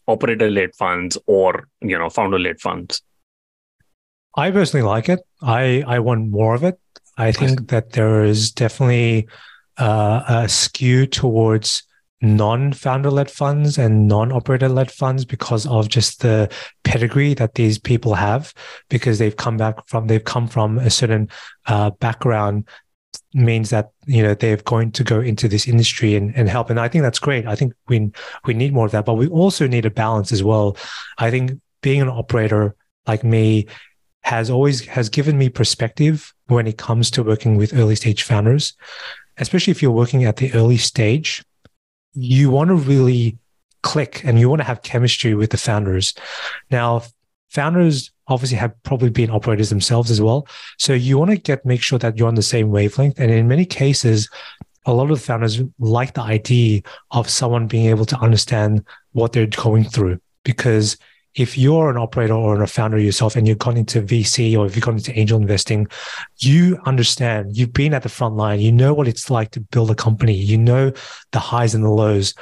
[0.06, 3.02] operator led funds or you know founder led funds.
[4.36, 5.20] I personally like it.
[5.42, 6.78] I I want more of it.
[7.16, 9.28] I think that there is definitely
[9.78, 11.84] uh, a skew towards
[12.24, 16.50] non-founder led funds and non-operator led funds because of just the
[16.82, 18.54] pedigree that these people have
[18.88, 21.28] because they've come back from they've come from a certain
[21.66, 22.66] uh, background
[23.34, 26.70] means that you know they're going to go into this industry and, and help.
[26.70, 27.46] And i think that's great.
[27.46, 28.10] I think we
[28.46, 30.76] we need more of that but we also need a balance as well.
[31.18, 32.74] I think being an operator
[33.06, 33.66] like me
[34.22, 38.74] has always has given me perspective when it comes to working with early stage founders
[39.38, 41.44] especially if you're working at the early stage.
[42.14, 43.38] You want to really
[43.82, 46.14] click and you want to have chemistry with the founders.
[46.70, 47.02] Now,
[47.50, 50.46] founders obviously have probably been operators themselves as well.
[50.78, 53.18] So you want to get make sure that you're on the same wavelength.
[53.18, 54.28] And in many cases,
[54.86, 59.32] a lot of the founders like the idea of someone being able to understand what
[59.32, 60.96] they're going through because
[61.34, 64.76] if you're an operator or a founder yourself and you've gone into VC or if
[64.76, 65.88] you've gone into angel investing,
[66.38, 69.90] you understand, you've been at the front line, you know what it's like to build
[69.90, 70.92] a company, you know
[71.32, 72.34] the highs and the lows.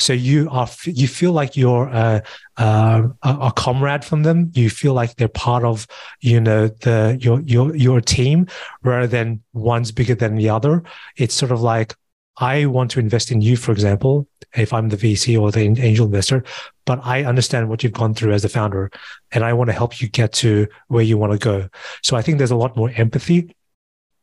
[0.00, 2.22] So you are, you feel like you're a,
[2.56, 4.50] a, a comrade from them.
[4.54, 5.86] You feel like they're part of,
[6.20, 8.46] you know, the, your, your, your team
[8.82, 10.82] rather than one's bigger than the other.
[11.16, 11.94] It's sort of like,
[12.38, 16.06] I want to invest in you, for example, if I'm the VC or the angel
[16.06, 16.44] investor,
[16.88, 18.90] but I understand what you've gone through as a founder
[19.30, 21.68] and I want to help you get to where you want to go.
[22.02, 23.54] So I think there's a lot more empathy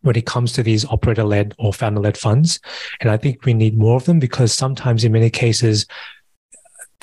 [0.02, 2.60] when it comes to these operator led or founder led funds.
[3.02, 5.86] And I think we need more of them because sometimes in many cases,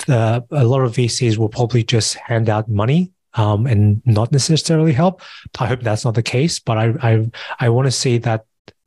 [0.05, 4.91] the, a lot of VCs will probably just hand out money um, and not necessarily
[4.91, 5.21] help.
[5.59, 8.43] I hope that's not the case, but I I, I want to see that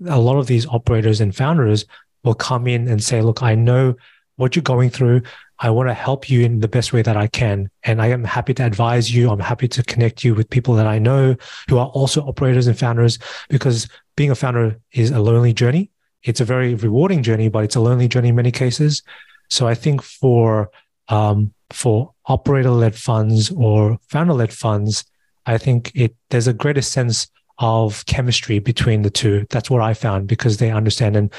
[0.06, 1.86] a lot of these operators and founders
[2.22, 3.94] will come in and say, look, I know
[4.36, 5.22] what you're going through.
[5.58, 7.70] I want to help you in the best way that I can.
[7.84, 9.30] And I am happy to advise you.
[9.30, 11.36] I'm happy to connect you with people that I know
[11.68, 15.90] who are also operators and founders because being a founder is a lonely journey.
[16.22, 19.02] It's a very rewarding journey, but it's a lonely journey in many cases.
[19.48, 20.70] So I think for,
[21.08, 25.04] um, for operator led funds or founder led funds,
[25.46, 29.46] I think it, there's a greater sense of chemistry between the two.
[29.50, 31.32] That's what I found because they understand, and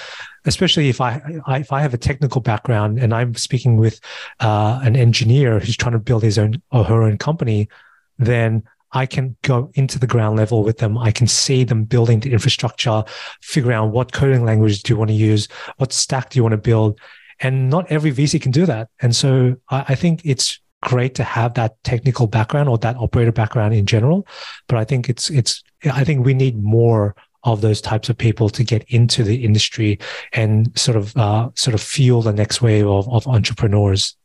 [0.45, 3.99] especially if I, I if I have a technical background and I'm speaking with
[4.39, 7.69] uh, an engineer who's trying to build his own or her own company,
[8.17, 10.97] then I can go into the ground level with them.
[10.97, 13.03] I can see them building the infrastructure,
[13.41, 16.53] figure out what coding language do you want to use, what stack do you want
[16.53, 16.99] to build,
[17.39, 18.89] and not every VC can do that.
[19.01, 23.31] And so I, I think it's great to have that technical background or that operator
[23.31, 24.27] background in general.
[24.67, 28.49] But I think it's it's I think we need more of those types of people
[28.49, 29.99] to get into the industry
[30.33, 34.17] and sort of uh, sort of fuel the next wave of, of entrepreneurs.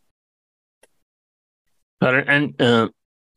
[2.00, 2.88] And uh,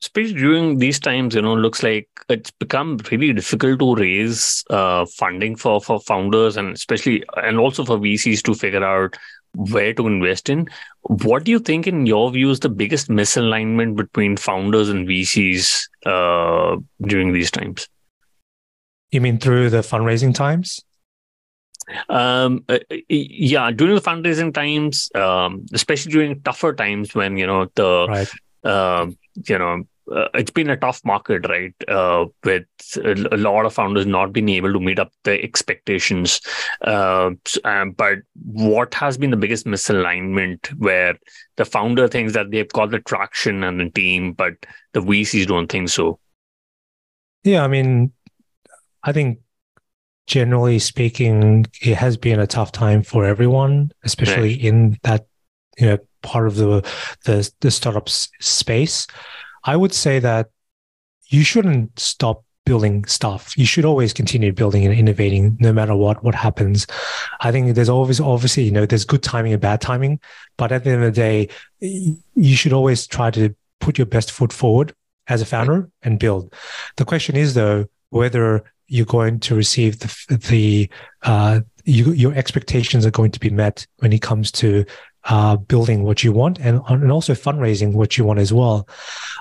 [0.02, 5.06] especially during these times, you know, looks like it's become really difficult to raise uh,
[5.06, 9.16] funding for for founders and especially and also for VCs to figure out
[9.56, 10.68] where to invest in.
[11.04, 15.88] What do you think, in your view, is the biggest misalignment between founders and VCs
[16.06, 17.88] uh, during these times?
[19.12, 20.84] You mean through the fundraising times?
[22.10, 27.68] Um, uh, yeah, during the fundraising times, um, especially during tougher times when you know
[27.76, 28.32] the, right.
[28.64, 29.08] uh,
[29.48, 31.74] you know, uh, it's been a tough market, right?
[31.88, 32.66] Uh, with
[33.04, 36.42] a, lot of founders not being able to meet up the expectations.
[36.82, 37.32] Uh,
[37.64, 41.18] um, but what has been the biggest misalignment where
[41.56, 44.54] the founder thinks that they've got the traction and the team, but
[44.94, 46.20] the VCs don't think so?
[47.44, 48.12] Yeah, I mean,
[49.06, 49.40] I think
[50.28, 54.62] generally speaking, it has been a tough time for everyone, especially right.
[54.62, 55.28] in that
[55.78, 56.82] you know part of the
[57.24, 59.08] the, the startup space.
[59.64, 60.50] I would say that
[61.28, 63.56] you shouldn't stop building stuff.
[63.56, 66.88] You should always continue building and innovating no matter what what happens.
[67.42, 70.20] I think there's always obviously, you know, there's good timing and bad timing,
[70.58, 74.32] but at the end of the day, you should always try to put your best
[74.32, 74.96] foot forward
[75.28, 76.54] as a founder and build.
[76.98, 80.90] The question is though, whether you're going to receive the the
[81.24, 84.86] uh, you, your expectations are going to be met when it comes to
[85.26, 88.88] uh, building what you want and, and also fundraising what you want as well.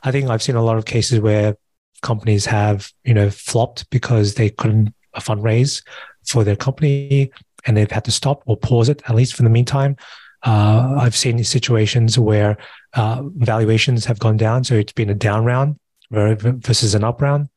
[0.02, 1.56] I think I've seen a lot of cases where
[2.02, 5.82] companies have, you know, flopped because they couldn't fundraise
[6.26, 7.30] for their company
[7.66, 9.96] and they've had to stop or pause it, at least for the meantime.
[10.42, 12.58] Uh, I've seen situations where
[12.92, 14.64] uh, valuations have gone down.
[14.64, 15.78] So it's been a down round
[16.10, 17.48] versus an up round.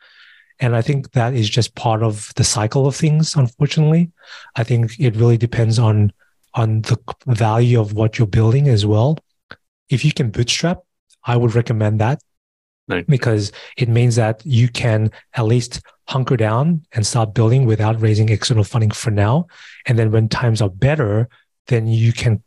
[0.59, 4.11] And I think that is just part of the cycle of things, unfortunately.
[4.55, 6.11] I think it really depends on
[6.53, 6.97] on the
[7.27, 9.19] value of what you're building as well.
[9.89, 10.79] If you can bootstrap,
[11.23, 12.19] I would recommend that
[12.87, 13.05] right.
[13.05, 18.29] because it means that you can at least hunker down and start building without raising
[18.29, 19.47] external funding for now.
[19.85, 21.29] And then when times are better,
[21.67, 22.41] then you can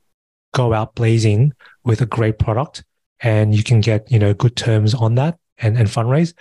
[0.53, 1.53] go out blazing
[1.85, 2.83] with a great product
[3.21, 6.33] and you can get, you know, good terms on that and, and fundraise.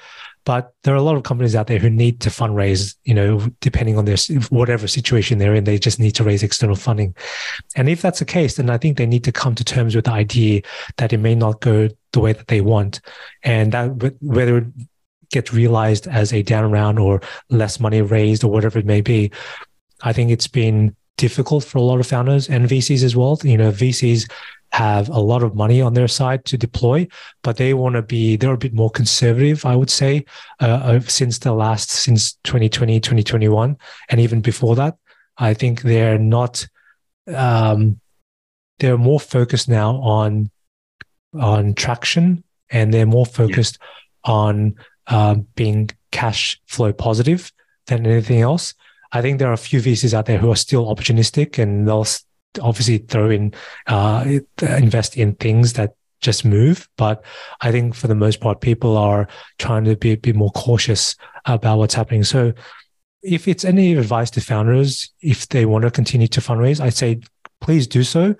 [0.49, 3.51] But there are a lot of companies out there who need to fundraise, you know,
[3.61, 4.17] depending on their
[4.49, 7.13] whatever situation they're in, they just need to raise external funding.
[7.75, 10.05] And if that's the case, then I think they need to come to terms with
[10.05, 10.63] the idea
[10.97, 12.99] that it may not go the way that they want.
[13.43, 14.65] And that whether it
[15.29, 17.21] gets realized as a down round or
[17.51, 19.31] less money raised or whatever it may be,
[20.01, 23.37] I think it's been difficult for a lot of founders and VCs as well.
[23.43, 24.27] You know, VCs
[24.71, 27.07] have a lot of money on their side to deploy,
[27.41, 30.25] but they want to be, they're a bit more conservative, I would say,
[30.61, 33.77] uh, uh, since the last, since 2020, 2021.
[34.09, 34.97] And even before that,
[35.37, 36.67] I think they're not,
[37.33, 37.99] um,
[38.79, 40.51] they're more focused now on,
[41.33, 44.31] on traction and they're more focused yeah.
[44.31, 44.75] on
[45.07, 47.51] uh, being cash flow positive
[47.87, 48.73] than anything else.
[49.11, 52.05] I think there are a few VCs out there who are still opportunistic and they'll
[52.61, 53.53] obviously throw in
[53.87, 56.89] uh, invest in things that just move.
[56.97, 57.23] But
[57.61, 59.27] I think for the most part, people are
[59.57, 62.23] trying to be a bit more cautious about what's happening.
[62.23, 62.53] So
[63.21, 67.21] if it's any advice to founders, if they want to continue to fundraise, I'd say
[67.61, 68.35] please do so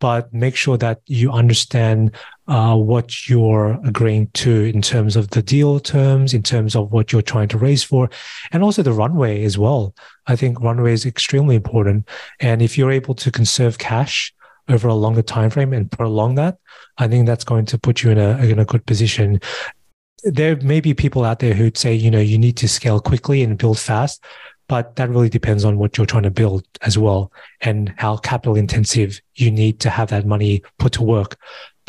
[0.00, 2.16] but make sure that you understand
[2.50, 7.12] uh, what you're agreeing to in terms of the deal terms, in terms of what
[7.12, 8.10] you're trying to raise for,
[8.50, 9.94] and also the runway as well.
[10.26, 12.08] I think runway is extremely important.
[12.40, 14.34] And if you're able to conserve cash
[14.68, 16.58] over a longer time frame and prolong that,
[16.98, 19.40] I think that's going to put you in a in a good position.
[20.24, 23.42] There may be people out there who'd say, you know, you need to scale quickly
[23.44, 24.22] and build fast
[24.70, 28.54] but that really depends on what you're trying to build as well and how capital
[28.54, 31.36] intensive you need to have that money put to work.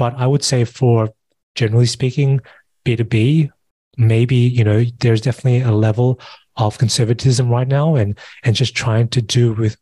[0.01, 1.13] But I would say for
[1.53, 2.41] generally speaking,
[2.85, 3.51] B2B,
[3.99, 6.19] maybe, you know, there's definitely a level
[6.57, 9.77] of conservatism right now and and just trying to do with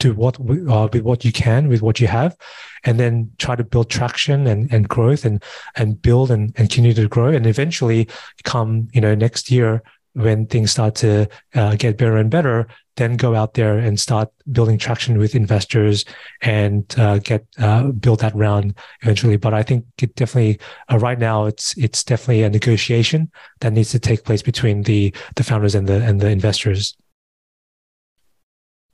[0.00, 2.36] do what uh, with what you can with what you have
[2.82, 5.40] and then try to build traction and, and growth and
[5.76, 7.28] and build and, and continue to grow.
[7.28, 8.08] And eventually
[8.42, 9.84] come you know next year
[10.14, 14.30] when things start to uh, get better and better, then go out there and start
[14.52, 16.04] building traction with investors
[16.42, 19.36] and uh, get uh, build that round eventually.
[19.36, 20.60] But I think it definitely
[20.90, 25.14] uh, right now it's it's definitely a negotiation that needs to take place between the
[25.36, 26.96] the founders and the and the investors.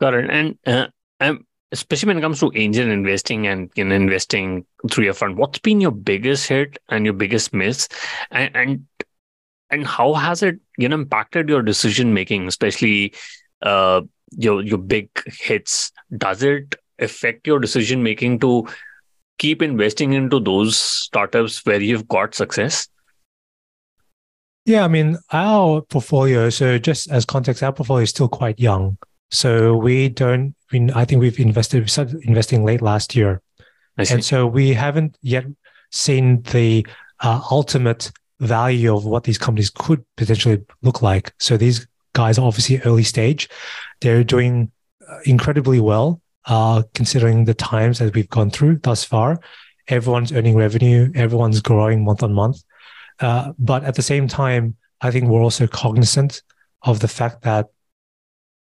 [0.01, 0.31] Got it.
[0.31, 0.87] And uh,
[1.21, 5.81] um, especially when it comes to angel investing and investing through your fund, what's been
[5.81, 7.89] your biggest hit and your biggest miss?
[8.31, 8.87] And, and
[9.71, 13.15] and how has it you know impacted your decision making especially
[13.63, 14.01] uh,
[14.37, 15.93] your your big hits?
[16.17, 18.69] Does it affect your decision making to
[19.39, 22.89] keep investing into those startups where you've got success?
[24.67, 28.99] Yeah i mean our portfolio so just as context our portfolio is still quite young.
[29.31, 33.43] So we don't I, mean, I think we've invested we started investing late last year.
[33.97, 35.45] And so we haven't yet
[35.91, 36.87] seen the
[37.21, 38.11] uh, ultimate
[38.41, 41.33] value of what these companies could potentially look like.
[41.39, 43.49] So these guys are obviously early stage.
[44.01, 44.71] They're doing
[45.09, 49.41] uh, incredibly well, uh, considering the times that we've gone through thus far.
[49.89, 51.13] Everyone's earning revenue.
[51.15, 52.63] Everyone's growing month on month.
[53.21, 56.43] Uh, but at the same time, I think we're also cognizant
[56.83, 57.67] of the fact that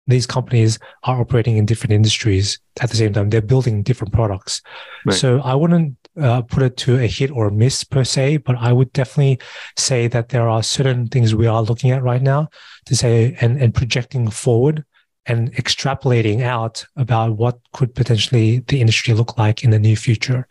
[0.09, 3.29] these companies are operating in different industries at the same time.
[3.29, 4.63] They're building different products.
[5.05, 5.15] Right.
[5.15, 8.57] So I wouldn't uh, put it to a hit or a miss per se, but
[8.57, 9.39] I would definitely
[9.77, 12.49] say that there are certain things we are looking at right now
[12.87, 14.85] to say and, and projecting forward
[15.27, 20.49] and extrapolating out about what could potentially the industry look like in the near future.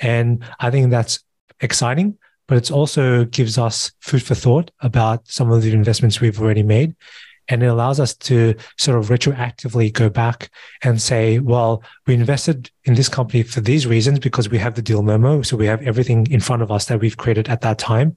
[0.00, 1.20] And I think that's
[1.60, 6.40] exciting, but it also gives us food for thought about some of the investments we've
[6.40, 6.94] already made
[7.48, 10.50] and it allows us to sort of retroactively go back
[10.82, 14.82] and say, well, we invested in this company for these reasons because we have the
[14.82, 15.42] deal memo.
[15.42, 18.16] So we have everything in front of us that we've created at that time.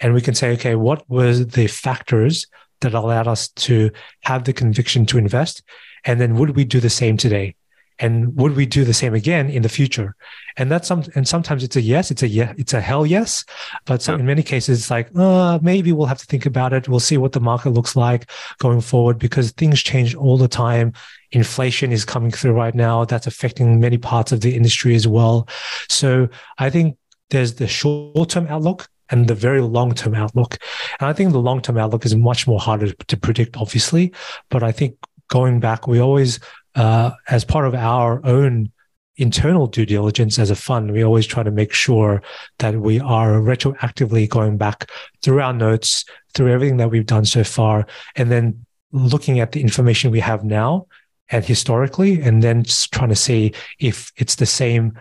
[0.00, 2.46] And we can say, okay, what were the factors
[2.80, 3.90] that allowed us to
[4.22, 5.62] have the conviction to invest?
[6.04, 7.54] And then would we do the same today?
[7.98, 10.16] And would we do the same again in the future?
[10.56, 13.44] And that's some and sometimes it's a yes it's a yeah it's a hell yes.
[13.84, 16.88] But some, in many cases it's like uh, maybe we'll have to think about it.
[16.88, 20.92] We'll see what the market looks like going forward because things change all the time.
[21.30, 23.04] Inflation is coming through right now.
[23.04, 25.48] That's affecting many parts of the industry as well.
[25.88, 26.28] So
[26.58, 26.98] i think
[27.30, 30.58] there's the short-term outlook and the very long-term outlook.
[31.00, 34.12] And i think the long-term outlook is much more harder to predict obviously.
[34.50, 34.96] But i think
[35.28, 36.40] going back we always
[36.74, 38.70] uh, as part of our own
[39.16, 42.22] internal due diligence as a fund, we always try to make sure
[42.58, 44.90] that we are retroactively going back
[45.22, 46.04] through our notes,
[46.34, 50.44] through everything that we've done so far, and then looking at the information we have
[50.44, 50.86] now
[51.30, 54.98] and historically, and then just trying to see if it's the same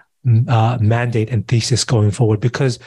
[0.47, 2.39] uh, mandate and thesis going forward.
[2.39, 2.79] Because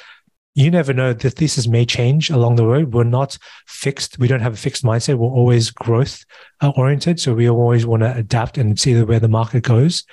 [0.55, 1.12] you never know.
[1.12, 3.36] The thesis may change along the road we're not
[3.66, 4.18] fixed.
[4.18, 5.18] We don't have a fixed mindset.
[5.18, 6.24] We're always growth
[6.61, 7.18] uh, oriented.
[7.18, 10.05] So we always want to adapt and see where the market goes.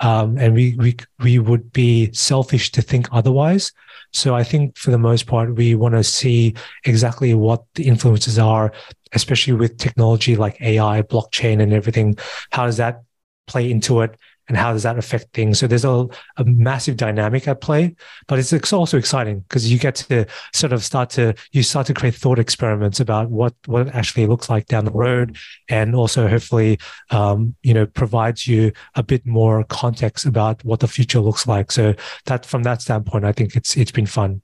[0.00, 3.72] Um, and we, we we would be selfish to think otherwise.
[4.12, 8.40] So i think for the most part we want to see exactly what the influences
[8.40, 8.72] are
[9.12, 12.16] especially with technology like ai blockchain and everything.
[12.50, 13.02] How does that
[13.46, 14.16] play into it
[14.48, 15.58] and how does that affect things?
[15.58, 17.94] So there's a, a massive dynamic at play,
[18.26, 21.94] but it's also exciting because you get to sort of start to you start to
[21.94, 25.36] create thought experiments about what what it actually looks like down the road,
[25.68, 26.78] and also hopefully
[27.10, 31.70] um, you know provides you a bit more context about what the future looks like.
[31.70, 31.94] So
[32.26, 34.42] that from that standpoint, I think it's it's been fun.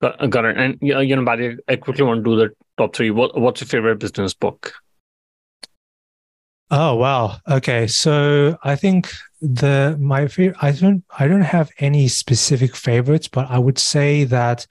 [0.00, 0.56] Got it.
[0.56, 3.12] And you know, Barry, I quickly want to do the top three.
[3.12, 4.74] What, what's your favorite business book?
[6.74, 7.36] Oh wow.
[7.48, 7.86] Okay.
[7.86, 9.12] So I think
[9.42, 14.24] the my favorite I don't I don't have any specific favorites, but I would say
[14.24, 14.66] that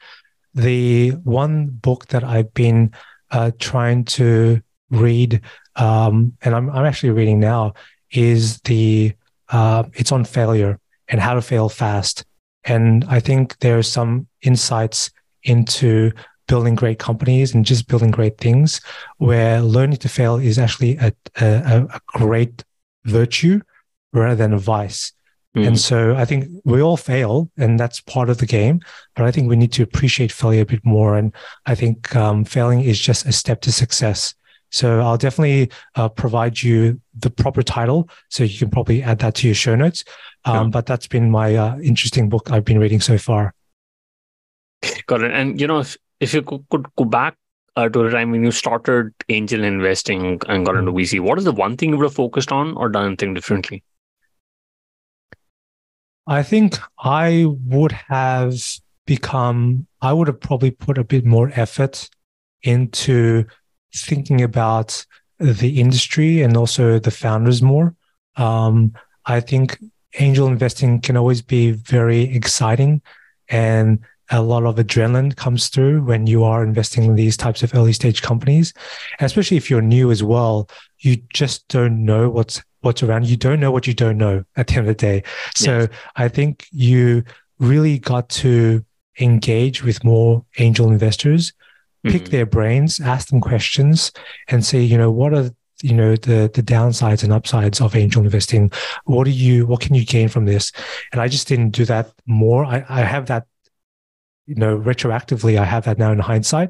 [0.55, 2.91] the one book that I've been
[3.29, 5.41] uh, trying to read,
[5.75, 7.75] um, and I'm I'm actually reading now,
[8.11, 9.13] is the
[9.49, 12.25] uh, it's on failure and how to fail fast.
[12.63, 15.11] And I think there's some insights
[15.43, 16.13] into
[16.51, 18.81] building great companies and just building great things
[19.17, 22.65] where learning to fail is actually a, a, a great
[23.05, 23.61] virtue
[24.11, 25.13] rather than a vice.
[25.55, 25.67] Mm.
[25.67, 28.79] And so I think we all fail and that's part of the game,
[29.15, 31.17] but I think we need to appreciate failure a bit more.
[31.19, 31.33] And
[31.71, 34.35] I think um, failing is just a step to success.
[34.71, 38.09] So I'll definitely uh, provide you the proper title.
[38.29, 40.03] So you can probably add that to your show notes.
[40.43, 43.53] Um, But that's been my uh, interesting book I've been reading so far.
[45.05, 45.31] Got it.
[45.31, 47.35] And, you know, if, if you could go back
[47.75, 51.45] uh, to the time when you started angel investing and got into VC, what is
[51.45, 53.83] the one thing you would have focused on or done anything differently?
[56.27, 58.55] I think I would have
[59.07, 62.07] become, I would have probably put a bit more effort
[62.61, 63.45] into
[63.93, 65.03] thinking about
[65.39, 67.95] the industry and also the founders more.
[68.35, 68.93] Um,
[69.25, 69.79] I think
[70.19, 73.01] angel investing can always be very exciting
[73.49, 73.99] and
[74.31, 77.93] a lot of adrenaline comes through when you are investing in these types of early
[77.93, 78.73] stage companies.
[79.19, 80.69] And especially if you're new as well,
[80.99, 83.27] you just don't know what's what's around.
[83.27, 85.23] You don't know what you don't know at the end of the day.
[85.55, 85.89] So yes.
[86.15, 87.23] I think you
[87.59, 88.83] really got to
[89.19, 91.53] engage with more angel investors,
[92.03, 92.31] pick mm-hmm.
[92.31, 94.11] their brains, ask them questions,
[94.47, 95.51] and say, you know, what are
[95.83, 98.71] you know the the downsides and upsides of angel investing
[99.05, 100.71] what do you what can you gain from this
[101.11, 103.47] and i just didn't do that more i, I have that
[104.45, 106.69] you know, retroactively, I have that now in hindsight.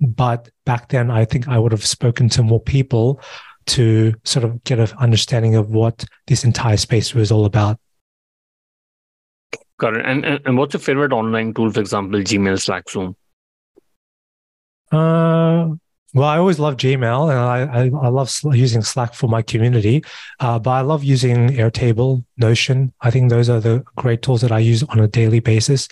[0.00, 3.20] But back then, I think I would have spoken to more people
[3.66, 7.78] to sort of get an understanding of what this entire space was all about.
[9.78, 10.04] Got it.
[10.04, 13.16] And, and, and what's your favorite online tool, for example, Gmail, Slack, Zoom?
[14.90, 15.70] Uh,
[16.14, 20.04] well, I always love Gmail and I, I, I love using Slack for my community,
[20.40, 22.92] uh, but I love using Airtable, Notion.
[23.00, 25.88] I think those are the great tools that I use on a daily basis.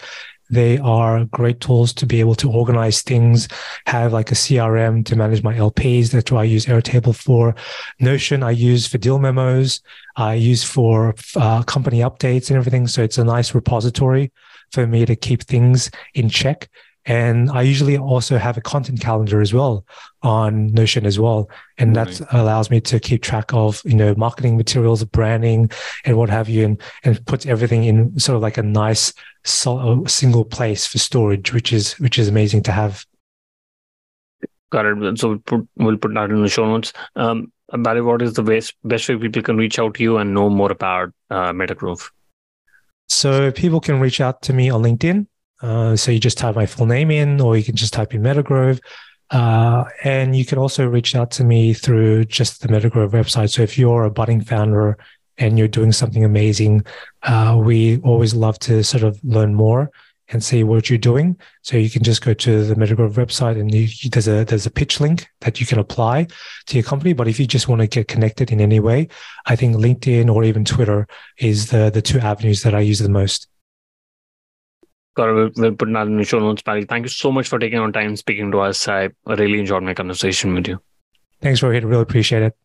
[0.51, 3.48] They are great tools to be able to organize things,
[3.86, 6.11] have like a CRM to manage my LPs.
[6.11, 7.55] That's what I use Airtable for.
[8.01, 9.80] Notion, I use for deal memos.
[10.16, 12.88] I use for uh, company updates and everything.
[12.88, 14.32] So it's a nice repository
[14.72, 16.68] for me to keep things in check.
[17.07, 19.86] And I usually also have a content calendar as well
[20.22, 21.51] on Notion as well.
[21.78, 22.07] And right.
[22.07, 25.70] that allows me to keep track of, you know, marketing materials, branding
[26.05, 29.12] and what have you, and, and puts everything in sort of like a nice
[29.44, 33.07] single place for storage, which is, which is amazing to have.
[34.70, 35.18] Got it.
[35.18, 36.92] So we'll put, we'll put that in the show notes.
[37.16, 40.34] Um, Barry, what is the best, best way people can reach out to you and
[40.34, 42.11] know more about uh, Metagrove?
[43.09, 45.26] So people can reach out to me on LinkedIn.
[45.62, 48.22] Uh, so you just type my full name in, or you can just type in
[48.22, 48.80] Metagrove.
[49.30, 53.50] Uh, and you can also reach out to me through just the Metagrove website.
[53.50, 54.98] So if you're a budding founder
[55.38, 56.84] and you're doing something amazing,
[57.22, 59.90] uh, we always love to sort of learn more
[60.32, 61.36] and see what you're doing.
[61.62, 64.70] So you can just go to the Metagrove website and you, there's a there's a
[64.70, 66.28] pitch link that you can apply
[66.66, 67.12] to your company.
[67.12, 69.08] But if you just want to get connected in any way,
[69.46, 71.06] I think LinkedIn or even Twitter
[71.38, 73.48] is the the two avenues that I use the most.
[75.16, 76.84] Gaurav, we'll put that in the show notes, Pally.
[76.84, 78.86] Thank you so much for taking on time speaking to us.
[78.88, 80.80] I really enjoyed my conversation with you.
[81.40, 81.84] Thanks, Rohit.
[81.84, 82.56] Really appreciate it.